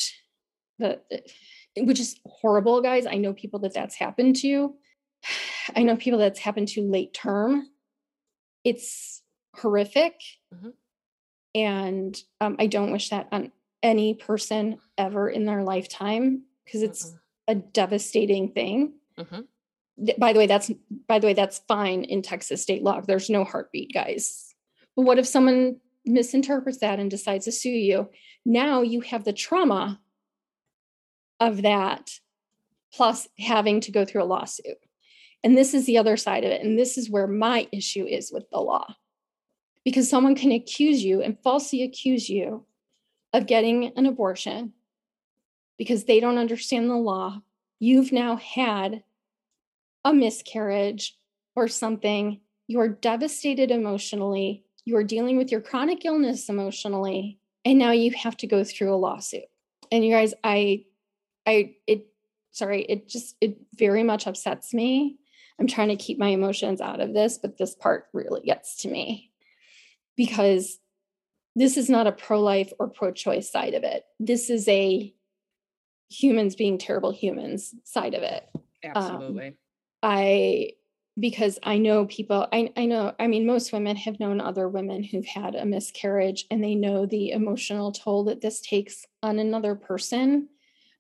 the 0.80 1.00
which 1.78 2.00
is 2.00 2.20
horrible 2.26 2.82
guys 2.82 3.06
i 3.06 3.16
know 3.16 3.34
people 3.34 3.60
that 3.60 3.74
that's 3.74 3.96
happened 3.96 4.36
to 4.36 4.74
i 5.76 5.84
know 5.84 5.96
people 5.96 6.20
that's 6.20 6.40
happened 6.40 6.68
to 6.68 6.82
late 6.82 7.14
term 7.14 7.70
it's 8.64 9.22
horrific 9.56 10.16
Mhm. 10.54 10.74
and 11.56 12.22
um, 12.42 12.56
i 12.60 12.68
don't 12.68 12.92
wish 12.92 13.10
that 13.10 13.28
on 13.32 13.52
any 13.84 14.14
person 14.14 14.80
ever 14.98 15.30
in 15.30 15.46
their 15.46 15.64
lifetime 15.64 16.44
because 16.66 16.82
it's 16.82 17.14
a 17.48 17.56
devastating 17.56 18.52
thing. 18.52 18.94
Hmm 19.18 19.42
by 20.18 20.34
the 20.34 20.40
way 20.40 20.48
that's 20.48 20.72
by 21.08 21.20
the 21.20 21.28
way 21.28 21.34
that's 21.34 21.62
fine 21.68 22.04
in 22.04 22.22
texas 22.22 22.62
state 22.62 22.84
law. 22.84 23.02
There's 23.02 23.30
no 23.30 23.44
heartbeat 23.44 23.94
guys. 23.94 24.54
But 24.96 25.04
what 25.04 25.20
if 25.20 25.28
someone 25.28 25.78
misinterprets 26.06 26.80
that 26.80 27.00
and 27.00 27.10
decides 27.10 27.46
to 27.46 27.52
sue 27.52 27.70
you? 27.70 28.10
Now 28.46 28.82
you 28.82 29.02
have 29.02 29.24
the 29.24 29.34
trauma 29.34 30.00
of 31.40 31.64
that 31.64 32.12
plus 32.94 33.28
having 33.38 33.82
to 33.82 33.92
go 33.92 34.06
through 34.06 34.24
a 34.24 34.26
lawsuit. 34.26 34.78
And 35.44 35.58
this 35.58 35.74
is 35.74 35.86
the 35.86 35.98
other 35.98 36.18
side 36.18 36.44
of 36.44 36.52
it 36.52 36.64
and 36.64 36.78
this 36.78 36.98
is 36.98 37.10
where 37.10 37.28
my 37.28 37.68
issue 37.72 38.06
is 38.06 38.32
with 38.32 38.50
the 38.52 38.60
law. 38.60 38.86
Because 39.84 40.10
someone 40.10 40.36
can 40.36 40.52
accuse 40.52 41.04
you 41.04 41.22
and 41.22 41.42
falsely 41.44 41.82
accuse 41.82 42.30
you 42.30 42.66
of 43.34 43.48
getting 43.48 43.92
an 43.98 44.06
abortion 44.06 44.74
because 45.78 46.06
they 46.06 46.20
don't 46.20 46.38
understand 46.38 46.90
the 46.90 46.96
law 46.96 47.42
you've 47.80 48.12
now 48.12 48.38
had 48.38 49.04
a 50.04 50.14
miscarriage 50.14 51.18
or 51.56 51.68
something, 51.68 52.40
you're 52.68 52.88
devastated 52.88 53.72
emotionally, 53.72 54.64
you're 54.86 55.04
dealing 55.04 55.38
with 55.38 55.52
your 55.52 55.62
chronic 55.62 56.06
illness 56.06 56.50
emotionally, 56.50 57.40
and 57.66 57.78
now 57.78 57.92
you 57.92 58.12
have 58.12 58.38
to 58.38 58.48
go 58.48 58.64
through 58.64 58.94
a 58.94 58.96
lawsuit. 58.96 59.44
And 59.92 60.06
you 60.06 60.12
guys, 60.12 60.34
I, 60.44 60.86
I, 61.46 61.76
it, 61.88 62.08
sorry, 62.52 62.84
it 62.84 63.08
just, 63.08 63.36
it 63.42 63.58
very 63.76 64.04
much 64.04 64.28
upsets 64.28 64.74
me. 64.74 65.18
I'm 65.60 65.68
trying 65.68 65.90
to 65.90 65.96
keep 65.96 66.20
my 66.20 66.30
emotions 66.30 66.82
out 66.82 67.00
of 67.00 67.14
this, 67.14 67.38
but 67.38 67.58
this 67.58 67.74
part 67.76 68.08
really 68.14 68.42
gets 68.42 68.78
to 68.84 68.90
me 68.90 69.32
because 70.16 70.80
this 71.58 71.76
is 71.76 71.90
not 71.90 72.06
a 72.06 72.12
pro 72.12 72.40
life 72.40 72.72
or 72.78 72.88
pro 72.88 73.12
choice 73.12 73.52
side 73.52 73.74
of 73.74 73.84
it. 73.84 74.06
This 74.20 74.52
is 74.52 74.68
a 74.68 75.12
humans 76.08 76.56
being 76.56 76.78
terrible 76.78 77.12
humans 77.12 77.74
side 77.84 78.14
of 78.14 78.22
it. 78.22 78.48
Um, 78.54 78.92
Absolutely. 78.96 79.58
I 80.04 80.72
because 81.20 81.58
I 81.64 81.80
know 81.80 82.06
people 82.06 82.48
I 82.54 82.72
I 82.78 82.86
know 82.86 83.16
I 83.20 83.26
mean 83.26 83.48
most 83.48 83.74
women 83.74 83.96
have 83.96 84.20
known 84.20 84.40
other 84.40 84.70
women 84.70 85.04
who've 85.04 85.26
had 85.26 85.56
a 85.56 85.66
miscarriage 85.66 86.46
and 86.52 86.64
they 86.64 86.76
know 86.76 87.08
the 87.08 87.32
emotional 87.32 87.92
toll 87.92 88.26
that 88.26 88.42
this 88.42 88.62
takes 88.62 89.08
on 89.24 89.40
another 89.40 89.74
person 89.74 90.50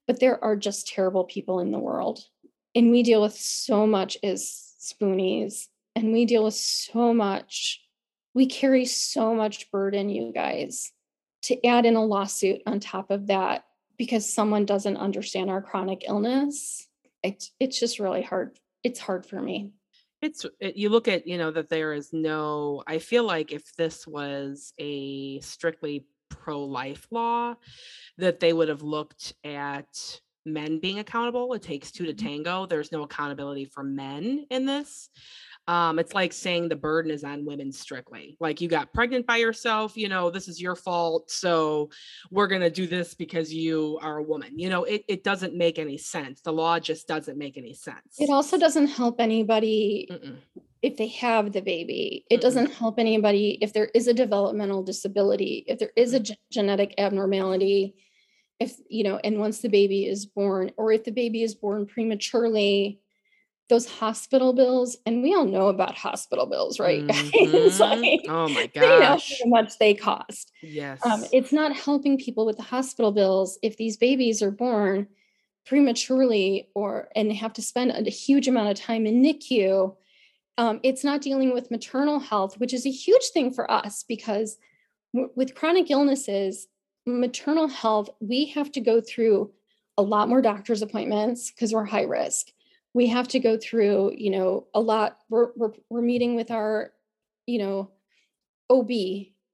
but 0.08 0.20
there 0.20 0.44
are 0.44 0.56
just 0.56 0.88
terrible 0.88 1.26
people 1.26 1.60
in 1.60 1.72
the 1.72 1.78
world 1.78 2.26
and 2.74 2.90
we 2.90 3.04
deal 3.04 3.22
with 3.22 3.36
so 3.36 3.86
much 3.86 4.18
as 4.24 4.74
spoonies 4.82 5.68
and 5.96 6.12
we 6.12 6.26
deal 6.26 6.46
with 6.46 6.56
so 6.56 7.14
much 7.14 7.87
we 8.38 8.46
carry 8.46 8.86
so 8.86 9.34
much 9.34 9.72
burden 9.72 10.10
you 10.10 10.32
guys 10.32 10.92
to 11.42 11.66
add 11.66 11.86
in 11.86 11.96
a 11.96 12.06
lawsuit 12.06 12.62
on 12.68 12.80
top 12.80 13.10
of 13.10 13.28
that 13.28 13.66
because 13.98 14.32
someone 14.32 14.64
doesn't 14.66 14.98
understand 14.98 15.50
our 15.50 15.62
chronic 15.62 16.04
illness 16.08 16.88
it's 17.24 17.52
it's 17.60 17.80
just 17.80 18.00
really 18.00 18.22
hard 18.22 18.58
it's 18.84 19.00
hard 19.00 19.26
for 19.26 19.42
me 19.42 19.72
It's 20.22 20.46
it, 20.60 20.76
you 20.78 20.90
look 20.90 21.08
at 21.08 21.26
you 21.28 21.38
know 21.38 21.52
that 21.52 21.70
there 21.70 21.94
is 21.94 22.12
no. 22.12 22.84
I 22.88 22.98
feel 23.00 23.24
like 23.24 23.52
if 23.52 23.76
this 23.76 24.08
was 24.08 24.74
a 24.80 25.40
strictly 25.42 26.08
pro-life 26.30 27.08
law, 27.12 27.56
that 28.18 28.40
they 28.40 28.52
would 28.54 28.70
have 28.70 28.82
looked 28.82 29.34
at 29.44 30.22
men 30.46 30.80
being 30.80 31.00
accountable. 31.00 31.54
It 31.54 31.62
takes 31.62 31.92
two 31.92 32.06
to 32.08 32.14
Mm-hmm. 32.14 32.28
tango. 32.28 32.66
There's 32.66 32.92
no 32.92 33.04
accountability 33.04 33.66
for 33.66 33.84
men 33.84 34.46
in 34.50 34.66
this. 34.66 35.10
Um, 35.68 36.00
it's 36.00 36.14
like 36.14 36.32
saying 36.32 36.70
the 36.70 36.78
burden 36.78 37.12
is 37.12 37.26
on 37.26 37.44
women 37.44 37.74
strictly. 37.74 38.38
Like 38.40 38.62
you 38.62 38.70
got 38.70 38.94
pregnant 38.94 39.28
by 39.28 39.38
yourself, 39.38 39.98
you 39.98 40.08
know, 40.08 40.30
this 40.30 40.48
is 40.48 40.62
your 40.62 40.76
fault. 40.76 41.30
So 41.30 41.90
we're 42.32 42.48
gonna 42.48 42.70
do 42.70 42.88
this 42.88 43.14
because 43.14 43.54
you 43.54 44.00
are 44.02 44.18
a 44.18 44.24
woman. 44.24 44.58
You 44.58 44.70
know, 44.70 44.86
it, 44.86 45.04
it 45.10 45.24
doesn't 45.26 45.56
make 45.56 45.78
any 45.78 45.98
sense. 45.98 46.40
The 46.40 46.54
law 46.54 46.80
just 46.80 47.06
doesn't 47.08 47.38
make 47.38 47.58
any 47.58 47.74
sense. 47.74 48.16
It 48.18 48.30
also 48.30 48.58
doesn't 48.58 48.88
help 48.88 49.20
anybody 49.20 50.08
Mm-mm. 50.10 50.38
if 50.82 50.96
they 50.96 51.08
have 51.08 51.52
the 51.52 51.62
baby. 51.62 52.26
It 52.30 52.38
Mm-mm. 52.38 52.42
doesn't 52.42 52.72
help 52.72 52.98
anybody 52.98 53.58
if 53.62 53.74
there 53.74 53.90
is 53.94 54.08
a 54.08 54.14
developmental 54.14 54.84
disability, 54.84 55.66
if 55.68 55.80
there 55.80 55.92
is 55.98 56.14
a 56.14 56.24
genetic 56.50 56.94
abnormality, 56.98 57.96
if, 58.60 58.74
you 58.90 59.04
know, 59.04 59.20
and 59.22 59.38
once 59.38 59.60
the 59.60 59.70
baby 59.70 60.06
is 60.06 60.26
born, 60.26 60.72
or 60.78 60.94
if 60.94 61.04
the 61.04 61.12
baby 61.12 61.44
is 61.44 61.56
born 61.56 61.86
prematurely, 61.86 63.02
those 63.70 63.86
hospital 63.86 64.54
bills, 64.54 64.98
and 65.06 65.22
we 65.22 65.34
all 65.34 65.46
know 65.46 65.68
about 65.68 65.96
hospital 65.98 66.46
bills, 66.46 66.80
right? 66.80 67.04
it's 67.10 67.78
Mhm. 67.78 67.80
like, 67.80 68.22
oh 68.30 68.48
my 68.50 68.70
they 68.74 68.80
know 68.82 69.18
how 69.18 69.46
much 69.48 69.78
they 69.78 69.94
cost. 69.94 70.52
Yes. 70.64 71.00
Um, 71.06 71.26
it's 71.34 71.52
not 71.52 71.76
helping 71.76 72.18
people 72.18 72.46
with 72.46 72.58
the 72.58 72.64
hospital 72.64 73.12
bills 73.12 73.60
if 73.62 73.76
these 73.78 73.98
babies 73.98 74.42
are 74.42 74.52
born 74.52 75.08
prematurely 75.66 76.70
or 76.76 77.10
and 77.16 77.30
they 77.30 77.36
have 77.36 77.54
to 77.54 77.62
spend 77.62 77.92
a 77.92 78.10
huge 78.10 78.48
amount 78.48 78.70
of 78.70 78.78
time 78.80 79.06
in 79.06 79.22
NICU. 79.22 79.96
Um, 80.58 80.80
it's 80.82 81.04
not 81.04 81.22
dealing 81.22 81.54
with 81.54 81.70
maternal 81.70 82.20
health, 82.20 82.60
which 82.60 82.74
is 82.74 82.86
a 82.86 82.92
huge 82.92 83.26
thing 83.34 83.52
for 83.52 83.70
us 83.70 84.04
because 84.08 84.58
w- 85.14 85.32
with 85.36 85.54
chronic 85.56 85.92
illnesses, 85.92 86.68
maternal 87.06 87.68
health, 87.68 88.10
we 88.22 88.46
have 88.46 88.72
to 88.72 88.80
go 88.82 89.02
through 89.02 89.52
a 89.98 90.02
lot 90.02 90.30
more 90.30 90.42
doctor's 90.42 90.82
appointments 90.82 91.52
because 91.52 91.74
we're 91.74 91.86
high 91.86 92.04
risk. 92.04 92.48
We 92.98 93.08
have 93.08 93.28
to 93.30 93.40
go 93.40 93.58
through, 93.58 94.14
you 94.18 94.32
know, 94.32 94.66
a 94.74 94.80
lot. 94.80 95.20
We're, 95.30 95.50
we're, 95.56 95.72
we're 95.92 96.02
meeting 96.02 96.36
with 96.36 96.50
our, 96.50 96.94
you 97.46 97.60
know, 97.60 97.92
OB 98.72 98.90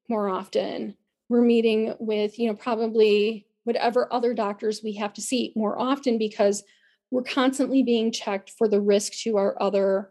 more 0.08 0.29
often. 0.29 0.95
We're 1.27 1.41
meeting 1.41 1.93
with, 1.99 2.39
you 2.39 2.47
know, 2.47 2.56
probably 2.56 3.45
whatever 3.65 4.12
other 4.13 4.34
doctors 4.34 4.82
we 4.82 4.93
have 4.93 5.12
to 5.15 5.21
see 5.21 5.51
more 5.58 5.77
often 5.77 6.17
because 6.17 6.63
we're 7.12 7.23
constantly 7.23 7.84
being 7.84 8.13
checked 8.13 8.51
for 8.58 8.69
the 8.69 8.79
risk 8.79 9.12
to 9.23 9.36
our 9.36 9.62
other 9.62 10.10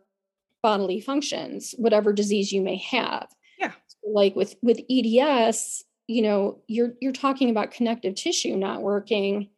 bodily 0.63 1.01
functions, 1.01 1.75
whatever 1.79 2.13
disease 2.13 2.53
you 2.53 2.61
may 2.61 2.77
have. 2.77 3.29
Yeah. 3.59 3.73
Like 4.05 4.37
with 4.37 4.57
with 4.63 4.81
EDS, 4.91 5.85
you 6.07 6.21
know, 6.21 6.61
you're 6.69 6.95
you're 7.01 7.13
talking 7.13 7.49
about 7.49 7.71
connective 7.71 8.15
tissue 8.15 8.57
not 8.57 8.83
working 8.83 9.49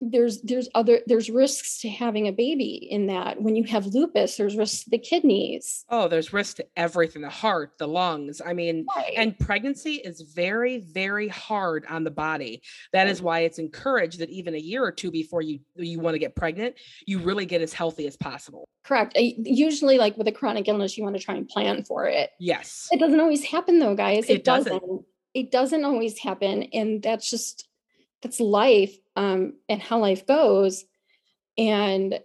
there's 0.00 0.40
there's 0.42 0.68
other 0.76 1.00
there's 1.06 1.28
risks 1.28 1.80
to 1.80 1.88
having 1.88 2.28
a 2.28 2.32
baby 2.32 2.86
in 2.90 3.08
that 3.08 3.42
when 3.42 3.56
you 3.56 3.64
have 3.64 3.84
lupus 3.86 4.36
there's 4.36 4.56
risks 4.56 4.84
to 4.84 4.90
the 4.90 4.98
kidneys 4.98 5.84
oh, 5.90 6.06
there's 6.06 6.32
risk 6.32 6.56
to 6.56 6.66
everything, 6.76 7.22
the 7.22 7.28
heart, 7.28 7.72
the 7.78 7.88
lungs. 7.88 8.40
I 8.44 8.52
mean, 8.52 8.86
right 8.96 9.12
and 9.16 9.36
pregnancy 9.38 9.94
is 9.94 10.20
very, 10.20 10.78
very 10.78 11.28
hard 11.28 11.84
on 11.88 12.04
the 12.04 12.10
body. 12.10 12.62
That 12.92 13.08
is 13.08 13.20
why 13.22 13.40
it's 13.40 13.58
encouraged 13.58 14.20
that 14.20 14.30
even 14.30 14.54
a 14.54 14.58
year 14.58 14.84
or 14.84 14.92
two 14.92 15.10
before 15.10 15.42
you 15.42 15.60
you 15.74 15.98
want 16.00 16.14
to 16.14 16.18
get 16.18 16.36
pregnant, 16.36 16.76
you 17.06 17.18
really 17.18 17.46
get 17.46 17.60
as 17.62 17.72
healthy 17.72 18.06
as 18.06 18.16
possible. 18.16 18.68
correct 18.84 19.14
I- 19.16 19.34
usually 19.38 19.98
like 19.98 20.16
with 20.16 20.28
a 20.28 20.32
chronic 20.32 20.68
illness 20.68 20.96
you 20.96 21.04
want 21.04 21.16
to 21.16 21.22
try 21.22 21.34
and 21.34 21.48
plan 21.48 21.84
for 21.84 22.06
it 22.06 22.30
Yes. 22.38 22.88
it 22.92 22.98
doesn't 23.00 23.20
always 23.20 23.44
happen 23.44 23.78
though 23.78 23.94
guys 23.94 24.28
It 24.30 24.44
doesn't. 24.44 24.82
it 25.34 25.50
doesn't 25.50 25.84
always 25.84 26.18
happen 26.18 26.64
and 26.72 27.02
that's 27.02 27.28
just 27.30 27.67
that's 28.22 28.40
life 28.40 28.96
um 29.16 29.54
and 29.68 29.80
how 29.80 29.98
life 29.98 30.26
goes. 30.26 30.84
And 31.56 32.20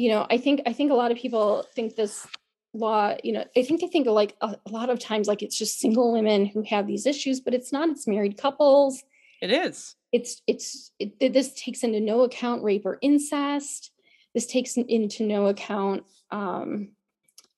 you 0.00 0.08
know 0.08 0.26
i 0.30 0.38
think 0.38 0.62
i 0.64 0.72
think 0.72 0.90
a 0.90 0.94
lot 0.94 1.10
of 1.10 1.18
people 1.18 1.66
think 1.74 1.94
this 1.94 2.26
law 2.72 3.14
you 3.22 3.32
know 3.32 3.44
i 3.54 3.62
think 3.62 3.80
they 3.80 3.86
think 3.88 4.06
like 4.06 4.34
a, 4.40 4.56
a 4.64 4.70
lot 4.70 4.88
of 4.88 4.98
times 4.98 5.28
like 5.28 5.42
it's 5.42 5.58
just 5.58 5.78
single 5.78 6.12
women 6.12 6.46
who 6.46 6.62
have 6.62 6.86
these 6.86 7.04
issues 7.04 7.40
but 7.40 7.52
it's 7.52 7.72
not 7.72 7.88
it's 7.90 8.06
married 8.06 8.38
couples. 8.38 9.02
It 9.42 9.50
is. 9.52 9.96
it's 10.12 10.42
it's 10.46 10.92
it, 10.98 11.32
this 11.32 11.52
takes 11.54 11.82
into 11.82 12.00
no 12.00 12.22
account 12.22 12.62
rape 12.62 12.86
or 12.86 12.98
incest. 13.02 13.90
This 14.34 14.46
takes 14.46 14.76
into 14.76 15.24
no 15.24 15.46
account 15.46 16.04
um, 16.30 16.90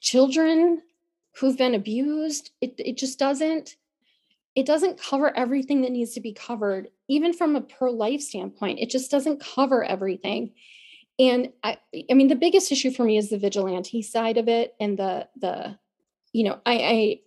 children 0.01 0.81
who've 1.37 1.59
been 1.59 1.75
abused. 1.75 2.51
It, 2.61 2.75
it 2.79 2.97
just 2.97 3.19
doesn't 3.19 3.77
it 4.55 4.67
doesn't 4.67 5.01
cover 5.01 5.35
everything 5.37 5.83
that 5.83 5.93
needs 5.93 6.13
to 6.13 6.21
be 6.21 6.33
covered 6.33 6.89
even 7.09 7.33
from 7.33 7.57
a 7.57 7.61
pro-life 7.61 8.21
standpoint 8.21 8.79
it 8.79 8.91
just 8.91 9.11
doesn't 9.11 9.41
cover 9.41 9.85
everything. 9.85 10.53
And 11.19 11.53
i 11.63 11.77
i 12.11 12.15
mean 12.15 12.29
the 12.29 12.35
biggest 12.35 12.73
issue 12.73 12.91
for 12.91 13.05
me 13.05 13.19
is 13.19 13.31
the 13.31 13.39
vigilante 13.39 14.03
side 14.03 14.39
of 14.39 14.49
it 14.49 14.75
and 14.81 14.99
the 14.99 15.29
the 15.37 15.79
you 16.33 16.45
know 16.45 16.61
i 16.65 17.19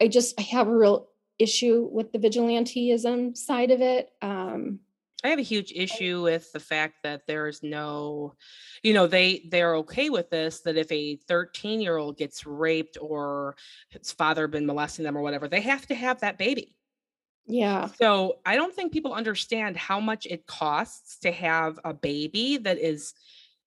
i 0.00 0.04
i 0.04 0.08
just 0.08 0.38
i 0.38 0.42
have 0.42 0.68
a 0.68 0.76
real 0.76 1.08
issue 1.38 1.88
with 1.90 2.12
the 2.12 2.18
vigilanteism 2.18 3.36
side 3.36 3.70
of 3.70 3.80
it 3.80 4.10
um 4.22 4.80
I 5.26 5.30
have 5.30 5.38
a 5.38 5.42
huge 5.42 5.72
issue 5.74 6.22
with 6.22 6.50
the 6.52 6.60
fact 6.60 7.02
that 7.02 7.26
there 7.26 7.48
is 7.48 7.62
no, 7.62 8.34
you 8.82 8.94
know, 8.94 9.06
they 9.06 9.46
they're 9.50 9.76
okay 9.76 10.08
with 10.08 10.30
this 10.30 10.60
that 10.60 10.76
if 10.76 10.90
a 10.92 11.16
13 11.28 11.80
year 11.80 11.96
old 11.96 12.16
gets 12.16 12.46
raped 12.46 12.96
or 13.00 13.56
his 13.90 14.12
father 14.12 14.46
been 14.46 14.66
molesting 14.66 15.04
them 15.04 15.16
or 15.16 15.22
whatever, 15.22 15.48
they 15.48 15.60
have 15.62 15.86
to 15.86 15.94
have 15.94 16.20
that 16.20 16.38
baby. 16.38 16.74
yeah 17.46 17.88
So 17.98 18.38
I 18.46 18.56
don't 18.56 18.74
think 18.74 18.92
people 18.92 19.12
understand 19.12 19.76
how 19.76 20.00
much 20.00 20.26
it 20.26 20.46
costs 20.46 21.18
to 21.20 21.32
have 21.32 21.78
a 21.84 21.92
baby 21.92 22.58
that 22.58 22.78
is 22.78 23.14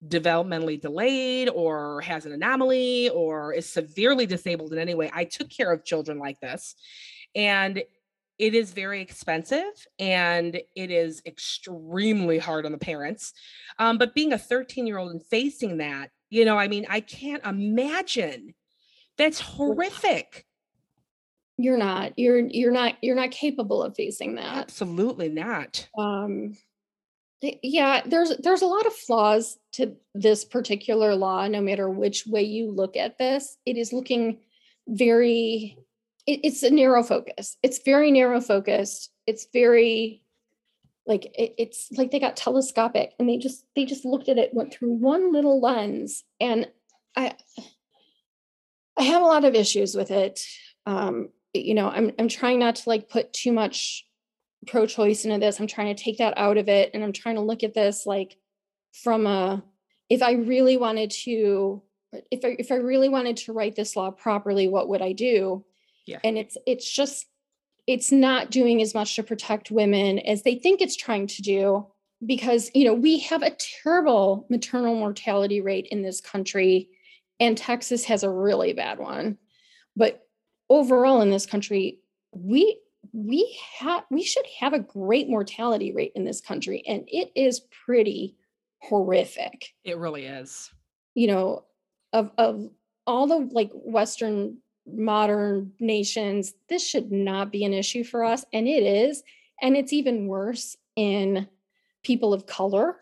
developmentally 0.08 0.80
delayed 0.80 1.50
or 1.50 2.00
has 2.02 2.26
an 2.26 2.32
anomaly 2.32 3.10
or 3.10 3.54
is 3.54 3.67
severely 3.67 4.26
disabled 4.26 4.72
in 4.72 4.80
any 4.80 4.95
way. 4.95 5.12
I 5.13 5.26
took 5.26 5.50
care 5.50 5.74
of 5.74 5.84
children 5.84 6.19
like 6.19 6.39
this 6.39 6.76
and 7.36 7.84
it 8.39 8.56
is 8.56 8.71
very 8.71 9.02
expensive 9.02 9.86
and 9.99 10.60
it 10.75 10.89
is 10.91 11.21
extremely 11.25 12.38
hard 12.39 12.65
on 12.65 12.71
the 12.71 12.78
parents. 12.78 13.34
Um, 13.78 13.97
but 13.97 14.15
being 14.15 14.34
a 14.34 14.38
13 14.38 14.88
year 14.88 14.97
old 14.97 15.12
and 15.12 15.23
facing 15.25 15.78
that, 15.78 16.10
you 16.30 16.45
know, 16.45 16.58
I 16.58 16.67
mean, 16.69 16.86
I 16.89 17.02
can't 17.02 17.45
imagine. 17.45 18.54
That's 19.17 19.41
horrific. 19.41 20.45
you're 21.58 21.78
not 21.78 22.17
you're 22.17 22.39
you're 22.39 22.71
not 22.71 22.93
you're 23.02 23.17
not 23.17 23.32
capable 23.32 23.84
of 23.84 23.93
facing 23.95 24.36
that 24.36 24.56
Absolutely 24.56 25.28
not. 25.28 25.89
um 25.97 26.56
yeah 27.62 28.02
there's 28.06 28.32
there's 28.38 28.62
a 28.62 28.65
lot 28.65 28.86
of 28.86 28.93
flaws 28.93 29.58
to 29.73 29.95
this 30.15 30.45
particular 30.45 31.15
law 31.15 31.47
no 31.47 31.60
matter 31.60 31.89
which 31.89 32.25
way 32.25 32.43
you 32.43 32.71
look 32.71 32.95
at 32.95 33.17
this 33.17 33.58
it 33.65 33.75
is 33.75 33.91
looking 33.91 34.39
very 34.88 35.78
it, 36.30 36.42
it's 36.44 36.63
a 36.63 36.70
narrow 36.70 37.02
focus. 37.02 37.58
It's 37.63 37.82
very 37.84 38.12
narrow 38.12 38.39
focused. 38.39 39.12
It's 39.26 39.48
very 39.52 40.22
like 41.08 41.26
it, 41.26 41.56
it's 41.58 41.92
like 41.94 42.12
they 42.12 42.20
got 42.20 42.36
telescopic 42.36 43.13
and 43.18 43.28
they 43.28 43.38
just 43.38 43.65
they 43.76 43.86
just 43.86 44.06
looked 44.06 44.30
at 44.30 44.38
it 44.38 44.54
went 44.54 44.72
through 44.72 44.92
one 44.92 45.34
little 45.34 45.60
lens 45.60 46.24
and 46.39 46.70
i 47.15 47.34
i 48.96 49.04
have 49.04 49.24
a 49.24 49.26
lot 49.26 49.44
of 49.44 49.56
issues 49.56 49.96
with 49.96 50.12
it. 50.12 50.42
Um 50.86 51.30
you 51.54 51.74
know 51.74 51.89
i'm 51.89 52.12
i'm 52.20 52.28
trying 52.28 52.60
not 52.60 52.76
to 52.76 52.89
like 52.89 53.10
put 53.10 53.34
too 53.34 53.52
much 53.52 54.06
pro-choice 54.68 55.26
into 55.26 55.39
this. 55.39 55.60
I'm 55.60 55.68
trying 55.68 55.96
to 55.96 56.04
take 56.04 56.20
that 56.20 56.38
out 56.38 56.58
of 56.58 56.70
it 56.70 56.92
and 56.94 57.04
i'm 57.04 57.13
trying 57.13 57.36
to 57.36 57.42
look 57.42 57.63
at 57.63 57.74
this 57.74 58.06
like 58.06 58.38
from 58.92 59.26
a 59.26 59.63
if 60.10 60.22
i 60.22 60.34
really 60.34 60.78
wanted 60.78 61.10
to 61.10 61.82
if 62.30 62.46
i 62.46 62.56
if 62.60 62.72
i 62.72 62.76
really 62.76 63.10
wanted 63.10 63.38
to 63.38 63.54
write 63.54 63.76
this 63.76 63.96
law 63.96 64.12
properly 64.12 64.68
what 64.68 64.89
would 64.89 65.02
i 65.02 65.12
do 65.12 65.63
Yeah. 66.10 66.19
and 66.24 66.38
it's 66.38 66.58
it's 66.65 66.89
just 66.91 67.28
it's 67.88 68.12
not 68.12 68.52
doing 68.52 68.82
as 68.82 68.93
much 68.93 69.15
to 69.15 69.24
protect 69.24 69.72
women 69.72 70.19
as 70.19 70.43
they 70.43 70.56
think 70.56 70.82
it's 70.82 70.95
trying 70.95 71.28
to 71.28 71.41
do 71.41 71.88
because 72.26 72.69
you 72.74 72.86
know 72.86 72.93
we 72.93 73.19
have 73.19 73.43
a 73.43 73.56
terrible 73.84 74.45
maternal 74.50 74.95
mortality 74.95 75.62
rate 75.62 75.88
in 75.91 76.02
this 76.02 76.19
country 76.22 76.89
and 77.39 77.58
texas 77.58 78.04
has 78.06 78.24
a 78.24 78.30
really 78.30 78.74
bad 78.74 79.00
one 79.00 79.38
but 79.95 80.22
overall 80.69 81.22
in 81.22 81.30
this 81.30 81.45
country 81.45 82.00
we 82.32 82.80
we 83.13 83.58
have 83.80 84.04
we 84.12 84.24
should 84.24 84.45
have 84.60 84.74
a 84.74 84.80
great 84.80 85.30
mortality 85.30 85.93
rate 85.93 86.12
in 86.15 86.26
this 86.26 86.41
country 86.41 86.84
and 86.88 87.04
it 87.08 87.32
is 87.36 87.62
pretty 87.86 88.36
horrific 88.82 89.74
It 89.84 89.98
really 89.98 90.26
is. 90.26 90.69
you 91.15 91.28
know 91.28 91.65
of 92.13 92.32
of 92.38 92.69
all 93.08 93.28
the 93.28 93.50
like 93.52 93.72
western 93.74 94.58
modern 94.93 95.71
nations 95.80 96.54
this 96.69 96.86
should 96.86 97.12
not 97.12 97.52
be 97.52 97.63
an 97.65 97.73
issue 97.73 98.04
for 98.04 98.23
us 98.23 98.45
and 98.54 98.67
it 98.67 98.84
is 98.84 99.23
and 99.62 99.75
it's 99.75 99.93
even 99.93 100.28
worse 100.28 100.78
in 100.95 101.47
people 102.04 102.34
of 102.34 102.45
color 102.45 102.95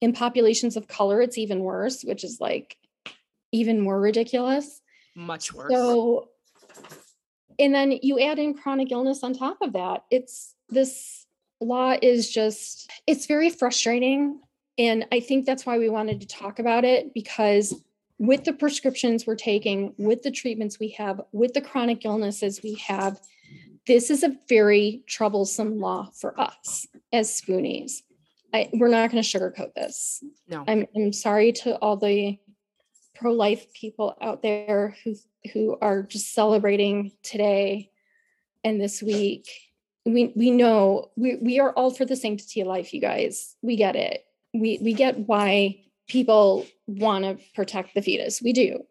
in 0.00 0.12
populations 0.12 0.76
of 0.76 0.88
color 0.88 1.20
it's 1.20 1.38
even 1.38 1.60
worse 1.60 2.02
which 2.02 2.24
is 2.24 2.40
like 2.40 2.76
even 3.52 3.80
more 3.80 4.00
ridiculous 4.00 4.82
Much 5.14 5.54
worse. 5.54 5.72
so, 5.72 6.28
and 7.58 7.72
then 7.72 7.98
you 8.02 8.18
add 8.18 8.38
in 8.38 8.54
chronic 8.54 8.90
illness 8.90 9.22
on 9.22 9.32
top 9.32 9.58
of 9.62 9.74
that. 9.74 10.04
It's 10.10 10.54
this, 10.68 11.26
law 11.60 11.94
is 12.02 12.30
just, 12.30 12.90
it's 13.06 13.26
very 13.26 13.48
frustrating. 13.48 14.40
And 14.76 15.06
I 15.12 15.20
think 15.20 15.46
that's 15.46 15.64
why 15.64 15.78
we 15.78 15.88
wanted 15.88 16.20
to 16.20 16.26
talk 16.26 16.58
about 16.58 16.84
it 16.84 17.14
because 17.14 17.80
with 18.18 18.44
the 18.44 18.52
prescriptions 18.52 19.26
we're 19.26 19.34
taking, 19.36 19.94
with 19.98 20.22
the 20.22 20.30
treatments 20.30 20.78
we 20.78 20.90
have, 20.90 21.20
with 21.32 21.54
the 21.54 21.60
chronic 21.60 22.04
illnesses 22.04 22.60
we 22.62 22.74
have, 22.74 23.20
this 23.86 24.10
is 24.10 24.22
a 24.22 24.36
very 24.48 25.02
troublesome 25.06 25.78
law 25.78 26.10
for 26.14 26.38
us 26.40 26.86
as 27.12 27.28
spoonies. 27.40 28.02
I, 28.52 28.70
we're 28.72 28.88
not 28.88 29.10
going 29.10 29.22
to 29.22 29.28
sugarcoat 29.28 29.74
this. 29.74 30.22
No. 30.48 30.64
I'm, 30.66 30.86
I'm 30.94 31.12
sorry 31.12 31.52
to 31.52 31.76
all 31.76 31.96
the 31.96 32.38
pro-life 33.14 33.72
people 33.72 34.16
out 34.20 34.42
there 34.42 34.96
who 35.04 35.14
who 35.52 35.76
are 35.80 36.02
just 36.02 36.34
celebrating 36.34 37.12
today 37.22 37.90
and 38.64 38.80
this 38.80 39.02
week. 39.02 39.48
We 40.06 40.32
we 40.34 40.50
know 40.50 41.10
we 41.16 41.36
we 41.36 41.60
are 41.60 41.72
all 41.72 41.90
for 41.90 42.04
the 42.04 42.16
sanctity 42.16 42.60
of 42.60 42.66
life, 42.66 42.94
you 42.94 43.00
guys. 43.00 43.56
We 43.62 43.76
get 43.76 43.96
it. 43.96 44.24
We 44.52 44.78
we 44.80 44.94
get 44.94 45.18
why 45.18 45.80
people 46.08 46.66
want 46.86 47.24
to 47.24 47.38
protect 47.54 47.94
the 47.94 48.02
fetus. 48.02 48.40
We 48.42 48.52
do. 48.52 48.84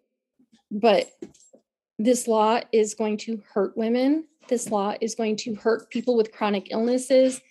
But 0.71 1.11
this 1.99 2.27
law 2.27 2.61
is 2.71 2.95
going 2.95 3.17
to 3.17 3.41
hurt 3.53 3.77
women. 3.77 4.25
This 4.49 4.69
law 4.69 4.95
is 4.99 5.15
going 5.15 5.37
to 5.37 5.55
hurt 5.55 5.89
people 5.89 6.15
with 6.15 6.31
chronic 6.31 6.67
illnesses 6.71 7.41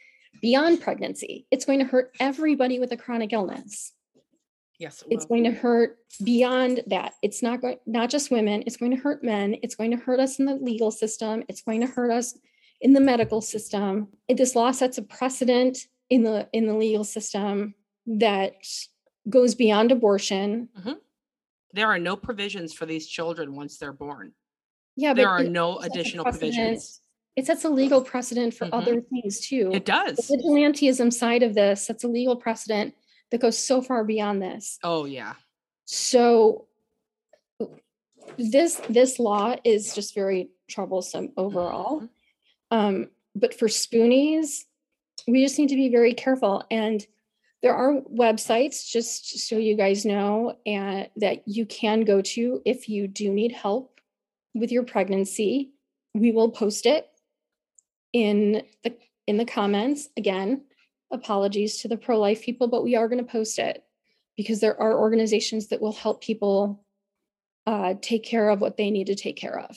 beyond 0.40 0.80
pregnancy. 0.80 1.46
It's 1.50 1.64
going 1.64 1.78
to 1.78 1.84
hurt 1.84 2.12
everybody 2.20 2.78
with 2.78 2.92
a 2.92 2.96
chronic 2.96 3.32
illness. 3.32 3.92
Yes. 4.78 5.04
It's 5.08 5.26
going 5.26 5.44
to 5.44 5.52
hurt 5.52 5.98
beyond 6.24 6.82
that. 6.88 7.12
It's 7.22 7.40
not 7.40 7.60
going 7.60 7.76
not 7.86 8.10
just 8.10 8.32
women, 8.32 8.64
it's 8.66 8.76
going 8.76 8.90
to 8.90 8.96
hurt 8.96 9.22
men, 9.22 9.54
it's 9.62 9.76
going 9.76 9.92
to 9.92 9.96
hurt 9.96 10.18
us 10.18 10.40
in 10.40 10.46
the 10.46 10.56
legal 10.56 10.90
system, 10.90 11.44
it's 11.48 11.62
going 11.62 11.80
to 11.82 11.86
hurt 11.86 12.10
us 12.10 12.36
in 12.80 12.92
the 12.92 13.00
medical 13.00 13.40
system. 13.40 14.08
This 14.28 14.56
law 14.56 14.72
sets 14.72 14.98
a 14.98 15.02
precedent 15.02 15.86
in 16.10 16.24
the 16.24 16.48
in 16.52 16.66
the 16.66 16.74
legal 16.74 17.04
system 17.04 17.74
that 18.06 18.54
goes 19.28 19.54
beyond 19.54 19.92
abortion. 19.92 20.68
Mm-hmm. 20.78 20.92
There 21.72 21.88
are 21.88 21.98
no 21.98 22.16
provisions 22.16 22.72
for 22.72 22.86
these 22.86 23.06
children 23.06 23.54
once 23.54 23.78
they're 23.78 23.92
born. 23.92 24.32
Yeah, 24.96 25.14
there 25.14 25.28
are 25.28 25.42
no 25.42 25.78
additional 25.78 26.24
provisions. 26.24 27.00
It 27.34 27.46
sets 27.46 27.64
a 27.64 27.70
legal 27.70 28.02
precedent 28.02 28.52
for 28.52 28.66
mm-hmm. 28.66 28.74
other 28.74 29.00
things 29.00 29.40
too. 29.40 29.70
It 29.72 29.86
does. 29.86 30.16
The 30.16 30.36
vigilantism 30.36 31.12
side 31.12 31.42
of 31.42 31.54
this 31.54 31.86
sets 31.86 32.04
a 32.04 32.08
legal 32.08 32.36
precedent 32.36 32.94
that 33.30 33.40
goes 33.40 33.58
so 33.58 33.80
far 33.80 34.04
beyond 34.04 34.42
this. 34.42 34.78
Oh 34.84 35.06
yeah. 35.06 35.34
So 35.86 36.66
this 38.36 38.80
this 38.88 39.18
law 39.18 39.56
is 39.64 39.94
just 39.94 40.14
very 40.14 40.50
troublesome 40.68 41.32
overall. 41.36 42.02
Mm-hmm. 42.02 42.06
Um, 42.78 43.10
but 43.34 43.58
for 43.58 43.68
spoonies, 43.68 44.64
we 45.26 45.42
just 45.42 45.58
need 45.58 45.68
to 45.70 45.76
be 45.76 45.88
very 45.88 46.14
careful 46.14 46.64
and 46.70 47.06
there 47.62 47.74
are 47.74 48.00
websites 48.12 48.88
just 48.88 49.38
so 49.48 49.56
you 49.56 49.76
guys 49.76 50.04
know 50.04 50.56
and 50.66 51.08
that 51.16 51.46
you 51.46 51.64
can 51.64 52.02
go 52.02 52.20
to 52.20 52.60
if 52.64 52.88
you 52.88 53.06
do 53.06 53.32
need 53.32 53.52
help 53.52 54.00
with 54.54 54.72
your 54.72 54.82
pregnancy. 54.82 55.70
We 56.14 56.32
will 56.32 56.50
post 56.50 56.86
it 56.86 57.08
in 58.12 58.62
the 58.82 58.96
in 59.26 59.36
the 59.36 59.44
comments. 59.44 60.08
Again 60.16 60.62
apologies 61.12 61.76
to 61.76 61.88
the 61.88 61.96
pro-life 61.96 62.42
people 62.42 62.68
but 62.68 62.82
we 62.82 62.96
are 62.96 63.06
going 63.06 63.22
to 63.22 63.30
post 63.30 63.58
it 63.58 63.84
because 64.34 64.60
there 64.60 64.80
are 64.80 64.98
organizations 64.98 65.68
that 65.68 65.80
will 65.80 65.92
help 65.92 66.22
people 66.22 66.82
uh, 67.66 67.94
take 68.00 68.24
care 68.24 68.48
of 68.48 68.60
what 68.60 68.78
they 68.78 68.90
need 68.90 69.06
to 69.06 69.14
take 69.14 69.36
care 69.36 69.60
of 69.60 69.76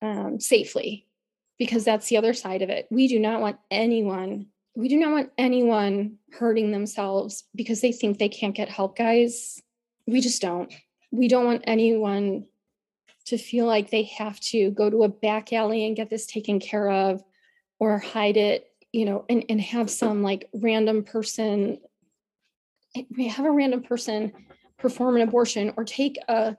um, 0.00 0.38
safely 0.38 1.06
because 1.58 1.84
that's 1.84 2.08
the 2.08 2.16
other 2.16 2.32
side 2.32 2.62
of 2.62 2.70
it. 2.70 2.86
We 2.90 3.08
do 3.08 3.18
not 3.18 3.40
want 3.40 3.58
anyone 3.70 4.46
we 4.74 4.88
do 4.88 4.96
not 4.96 5.12
want 5.12 5.30
anyone 5.36 6.16
hurting 6.32 6.70
themselves 6.70 7.44
because 7.54 7.80
they 7.80 7.92
think 7.92 8.18
they 8.18 8.28
can't 8.28 8.54
get 8.54 8.68
help, 8.68 8.96
guys. 8.96 9.60
We 10.06 10.20
just 10.20 10.40
don't. 10.40 10.72
We 11.10 11.28
don't 11.28 11.44
want 11.44 11.64
anyone 11.66 12.46
to 13.26 13.38
feel 13.38 13.66
like 13.66 13.90
they 13.90 14.04
have 14.04 14.38
to 14.40 14.70
go 14.70 14.88
to 14.88 15.04
a 15.04 15.08
back 15.08 15.52
alley 15.52 15.86
and 15.86 15.96
get 15.96 16.10
this 16.10 16.26
taken 16.26 16.60
care 16.60 16.88
of 16.88 17.22
or 17.78 17.98
hide 17.98 18.36
it, 18.36 18.66
you 18.92 19.04
know, 19.04 19.24
and, 19.28 19.44
and 19.48 19.60
have 19.60 19.90
some 19.90 20.22
like 20.22 20.48
random 20.54 21.04
person, 21.04 21.78
we 23.16 23.28
have 23.28 23.46
a 23.46 23.50
random 23.50 23.82
person 23.82 24.32
perform 24.78 25.16
an 25.16 25.22
abortion 25.22 25.72
or 25.76 25.84
take 25.84 26.16
a 26.28 26.56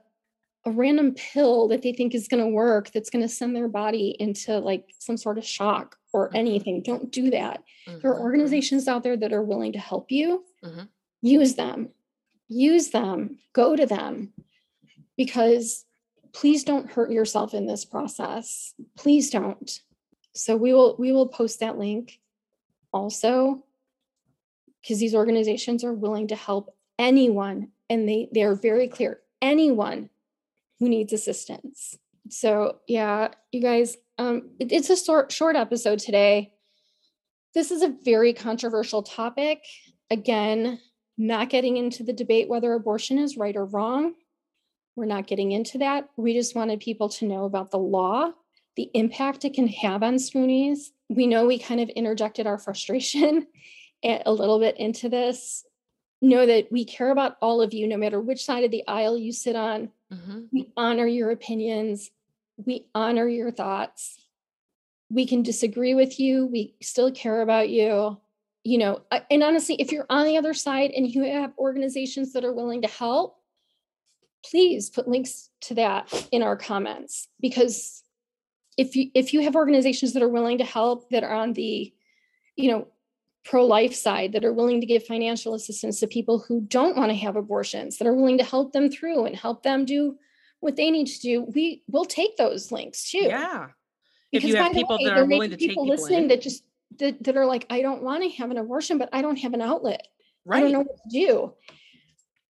a 0.64 0.70
random 0.70 1.12
pill 1.14 1.68
that 1.68 1.82
they 1.82 1.92
think 1.92 2.14
is 2.14 2.28
going 2.28 2.42
to 2.42 2.48
work 2.48 2.92
that's 2.92 3.10
going 3.10 3.22
to 3.22 3.28
send 3.28 3.54
their 3.54 3.66
body 3.66 4.14
into 4.20 4.58
like 4.58 4.84
some 5.00 5.16
sort 5.16 5.36
of 5.36 5.44
shock 5.44 5.96
or 6.12 6.28
mm-hmm. 6.28 6.36
anything. 6.36 6.82
Don't 6.82 7.10
do 7.10 7.30
that. 7.30 7.62
Mm-hmm. 7.88 7.98
There 8.00 8.10
are 8.10 8.14
mm-hmm. 8.14 8.22
organizations 8.22 8.88
out 8.88 9.02
there 9.02 9.16
that 9.16 9.32
are 9.32 9.42
willing 9.42 9.72
to 9.72 9.78
help 9.78 10.10
you. 10.10 10.44
Mm-hmm. 10.64 10.84
Use 11.22 11.54
them. 11.54 11.90
Use 12.48 12.90
them. 12.90 13.38
Go 13.52 13.76
to 13.76 13.86
them 13.86 14.32
because 15.16 15.84
please 16.32 16.64
don't 16.64 16.90
hurt 16.90 17.10
yourself 17.10 17.54
in 17.54 17.66
this 17.66 17.84
process. 17.84 18.74
Please 18.96 19.30
don't. 19.30 19.80
So 20.34 20.56
we 20.56 20.72
will 20.72 20.96
we 20.98 21.12
will 21.12 21.28
post 21.28 21.60
that 21.60 21.78
link 21.78 22.18
also 22.92 23.64
because 24.80 24.98
these 24.98 25.14
organizations 25.14 25.84
are 25.84 25.92
willing 25.92 26.28
to 26.28 26.36
help 26.36 26.74
anyone 26.98 27.68
and 27.90 28.08
they 28.08 28.28
they 28.32 28.42
are 28.42 28.54
very 28.54 28.88
clear 28.88 29.20
anyone 29.40 30.08
who 30.78 30.88
needs 30.88 31.12
assistance. 31.12 31.98
So, 32.28 32.78
yeah, 32.86 33.28
you 33.50 33.60
guys, 33.60 33.96
um, 34.18 34.50
it, 34.58 34.72
it's 34.72 34.90
a 34.90 34.96
short, 34.96 35.32
short 35.32 35.56
episode 35.56 35.98
today. 35.98 36.52
This 37.54 37.70
is 37.70 37.82
a 37.82 37.94
very 38.04 38.32
controversial 38.32 39.02
topic. 39.02 39.64
Again, 40.10 40.78
not 41.18 41.50
getting 41.50 41.76
into 41.76 42.02
the 42.02 42.12
debate 42.12 42.48
whether 42.48 42.72
abortion 42.72 43.18
is 43.18 43.36
right 43.36 43.56
or 43.56 43.64
wrong. 43.64 44.14
We're 44.96 45.06
not 45.06 45.26
getting 45.26 45.52
into 45.52 45.78
that. 45.78 46.08
We 46.16 46.34
just 46.34 46.54
wanted 46.54 46.80
people 46.80 47.08
to 47.10 47.26
know 47.26 47.44
about 47.44 47.70
the 47.70 47.78
law, 47.78 48.32
the 48.76 48.90
impact 48.94 49.44
it 49.44 49.54
can 49.54 49.68
have 49.68 50.02
on 50.02 50.14
spoonies. 50.16 50.88
We 51.08 51.26
know 51.26 51.46
we 51.46 51.58
kind 51.58 51.80
of 51.80 51.88
interjected 51.90 52.46
our 52.46 52.58
frustration 52.58 53.46
a 54.04 54.32
little 54.32 54.58
bit 54.58 54.78
into 54.78 55.08
this. 55.08 55.64
Know 56.20 56.46
that 56.46 56.70
we 56.70 56.84
care 56.84 57.10
about 57.10 57.36
all 57.42 57.60
of 57.60 57.74
you, 57.74 57.86
no 57.88 57.96
matter 57.96 58.20
which 58.20 58.44
side 58.44 58.64
of 58.64 58.70
the 58.70 58.86
aisle 58.86 59.18
you 59.18 59.32
sit 59.32 59.56
on. 59.56 59.90
Mm-hmm. 60.12 60.40
We 60.52 60.72
honor 60.76 61.06
your 61.06 61.30
opinions. 61.30 62.10
We 62.66 62.86
honor 62.94 63.28
your 63.28 63.50
thoughts. 63.50 64.18
We 65.10 65.26
can 65.26 65.42
disagree 65.42 65.94
with 65.94 66.18
you. 66.18 66.46
We 66.46 66.74
still 66.82 67.10
care 67.10 67.42
about 67.42 67.68
you. 67.68 68.18
You 68.64 68.78
know, 68.78 69.02
and 69.30 69.42
honestly, 69.42 69.74
if 69.80 69.90
you're 69.90 70.06
on 70.08 70.26
the 70.26 70.38
other 70.38 70.54
side 70.54 70.92
and 70.92 71.12
you 71.12 71.22
have 71.24 71.52
organizations 71.58 72.32
that 72.32 72.44
are 72.44 72.52
willing 72.52 72.82
to 72.82 72.88
help, 72.88 73.36
please 74.44 74.90
put 74.90 75.08
links 75.08 75.50
to 75.62 75.74
that 75.74 76.28
in 76.30 76.42
our 76.42 76.56
comments 76.56 77.28
because 77.40 78.02
if 78.76 78.96
you 78.96 79.10
if 79.14 79.32
you 79.32 79.42
have 79.42 79.54
organizations 79.54 80.12
that 80.12 80.22
are 80.22 80.28
willing 80.28 80.58
to 80.58 80.64
help 80.64 81.08
that 81.10 81.24
are 81.24 81.34
on 81.34 81.52
the 81.52 81.92
you 82.56 82.70
know 82.70 82.88
pro-life 83.44 83.94
side 83.94 84.32
that 84.32 84.44
are 84.44 84.52
willing 84.52 84.80
to 84.80 84.86
give 84.86 85.04
financial 85.04 85.54
assistance 85.54 85.98
to 86.00 86.06
people 86.06 86.38
who 86.38 86.60
don't 86.60 86.96
want 86.96 87.10
to 87.10 87.16
have 87.16 87.36
abortions 87.36 87.98
that 87.98 88.06
are 88.06 88.14
willing 88.14 88.38
to 88.38 88.44
help 88.44 88.72
them 88.72 88.90
through 88.90 89.24
and 89.24 89.36
help 89.36 89.62
them 89.62 89.84
do 89.84 90.16
what 90.62 90.76
they 90.76 90.92
need 90.92 91.08
to 91.08 91.18
do 91.18 91.42
we 91.42 91.82
will 91.88 92.04
take 92.04 92.36
those 92.36 92.70
links 92.70 93.10
too. 93.10 93.18
Yeah. 93.18 93.66
Because 94.30 94.48
if 94.48 94.54
you 94.54 94.62
have 94.62 94.72
people 94.72 94.96
way, 94.96 95.04
that 95.04 95.18
are 95.18 95.26
willing 95.26 95.50
to 95.50 95.56
people 95.56 95.84
take 95.84 95.98
listening 95.98 96.28
that 96.28 96.40
just 96.40 96.64
that, 96.98 97.22
that 97.24 97.36
are 97.36 97.46
like 97.46 97.66
i 97.68 97.82
don't 97.82 98.02
want 98.02 98.22
to 98.22 98.30
have 98.30 98.50
an 98.50 98.58
abortion 98.58 98.96
but 98.96 99.08
i 99.12 99.20
don't 99.20 99.38
have 99.38 99.54
an 99.54 99.60
outlet. 99.60 100.06
Right. 100.44 100.58
i 100.58 100.60
don't 100.60 100.72
know 100.72 100.80
what 100.80 100.96
to 100.96 101.10
do. 101.10 101.54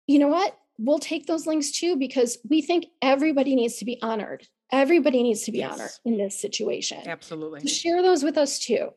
You 0.06 0.18
know 0.18 0.28
what? 0.28 0.56
We'll 0.76 0.98
take 0.98 1.26
those 1.26 1.46
links 1.46 1.70
too 1.70 1.96
because 1.96 2.38
we 2.48 2.62
think 2.62 2.86
everybody 3.00 3.54
needs 3.54 3.76
to 3.76 3.84
be 3.84 3.96
honored. 4.02 4.46
Everybody 4.72 5.22
needs 5.22 5.42
to 5.42 5.52
be 5.52 5.58
yes. 5.58 5.72
honored 5.72 5.90
in 6.04 6.18
this 6.18 6.40
situation. 6.40 7.06
Absolutely. 7.06 7.60
so 7.60 7.68
share 7.68 8.02
those 8.02 8.24
with 8.24 8.36
us 8.36 8.58
too. 8.58 8.90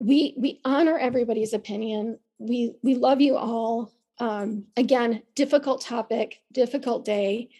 We 0.00 0.34
we 0.36 0.60
honor 0.64 0.98
everybody's 0.98 1.52
opinion. 1.52 2.18
We 2.38 2.72
we 2.82 2.96
love 2.96 3.20
you 3.20 3.36
all. 3.36 3.92
Um, 4.18 4.64
again, 4.76 5.22
difficult 5.34 5.80
topic, 5.80 6.40
difficult 6.52 7.04
day, 7.04 7.50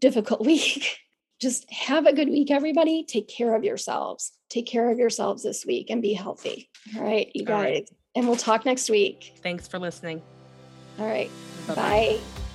difficult 0.00 0.40
week. 0.44 0.98
Just 1.40 1.70
have 1.72 2.06
a 2.06 2.12
good 2.12 2.28
week, 2.28 2.50
everybody. 2.50 3.04
Take 3.04 3.28
care 3.28 3.54
of 3.54 3.62
yourselves. 3.62 4.32
Take 4.50 4.66
care 4.66 4.90
of 4.90 4.98
yourselves 4.98 5.44
this 5.44 5.64
week 5.64 5.88
and 5.88 6.02
be 6.02 6.12
healthy. 6.12 6.68
All 6.96 7.02
right, 7.02 7.30
you 7.34 7.44
guys. 7.44 7.64
Right. 7.64 7.90
And 8.16 8.26
we'll 8.26 8.36
talk 8.36 8.64
next 8.64 8.90
week. 8.90 9.38
Thanks 9.42 9.68
for 9.68 9.78
listening. 9.78 10.20
All 10.98 11.06
right. 11.06 11.30
Bye-bye. 11.68 12.18
Bye. 12.20 12.47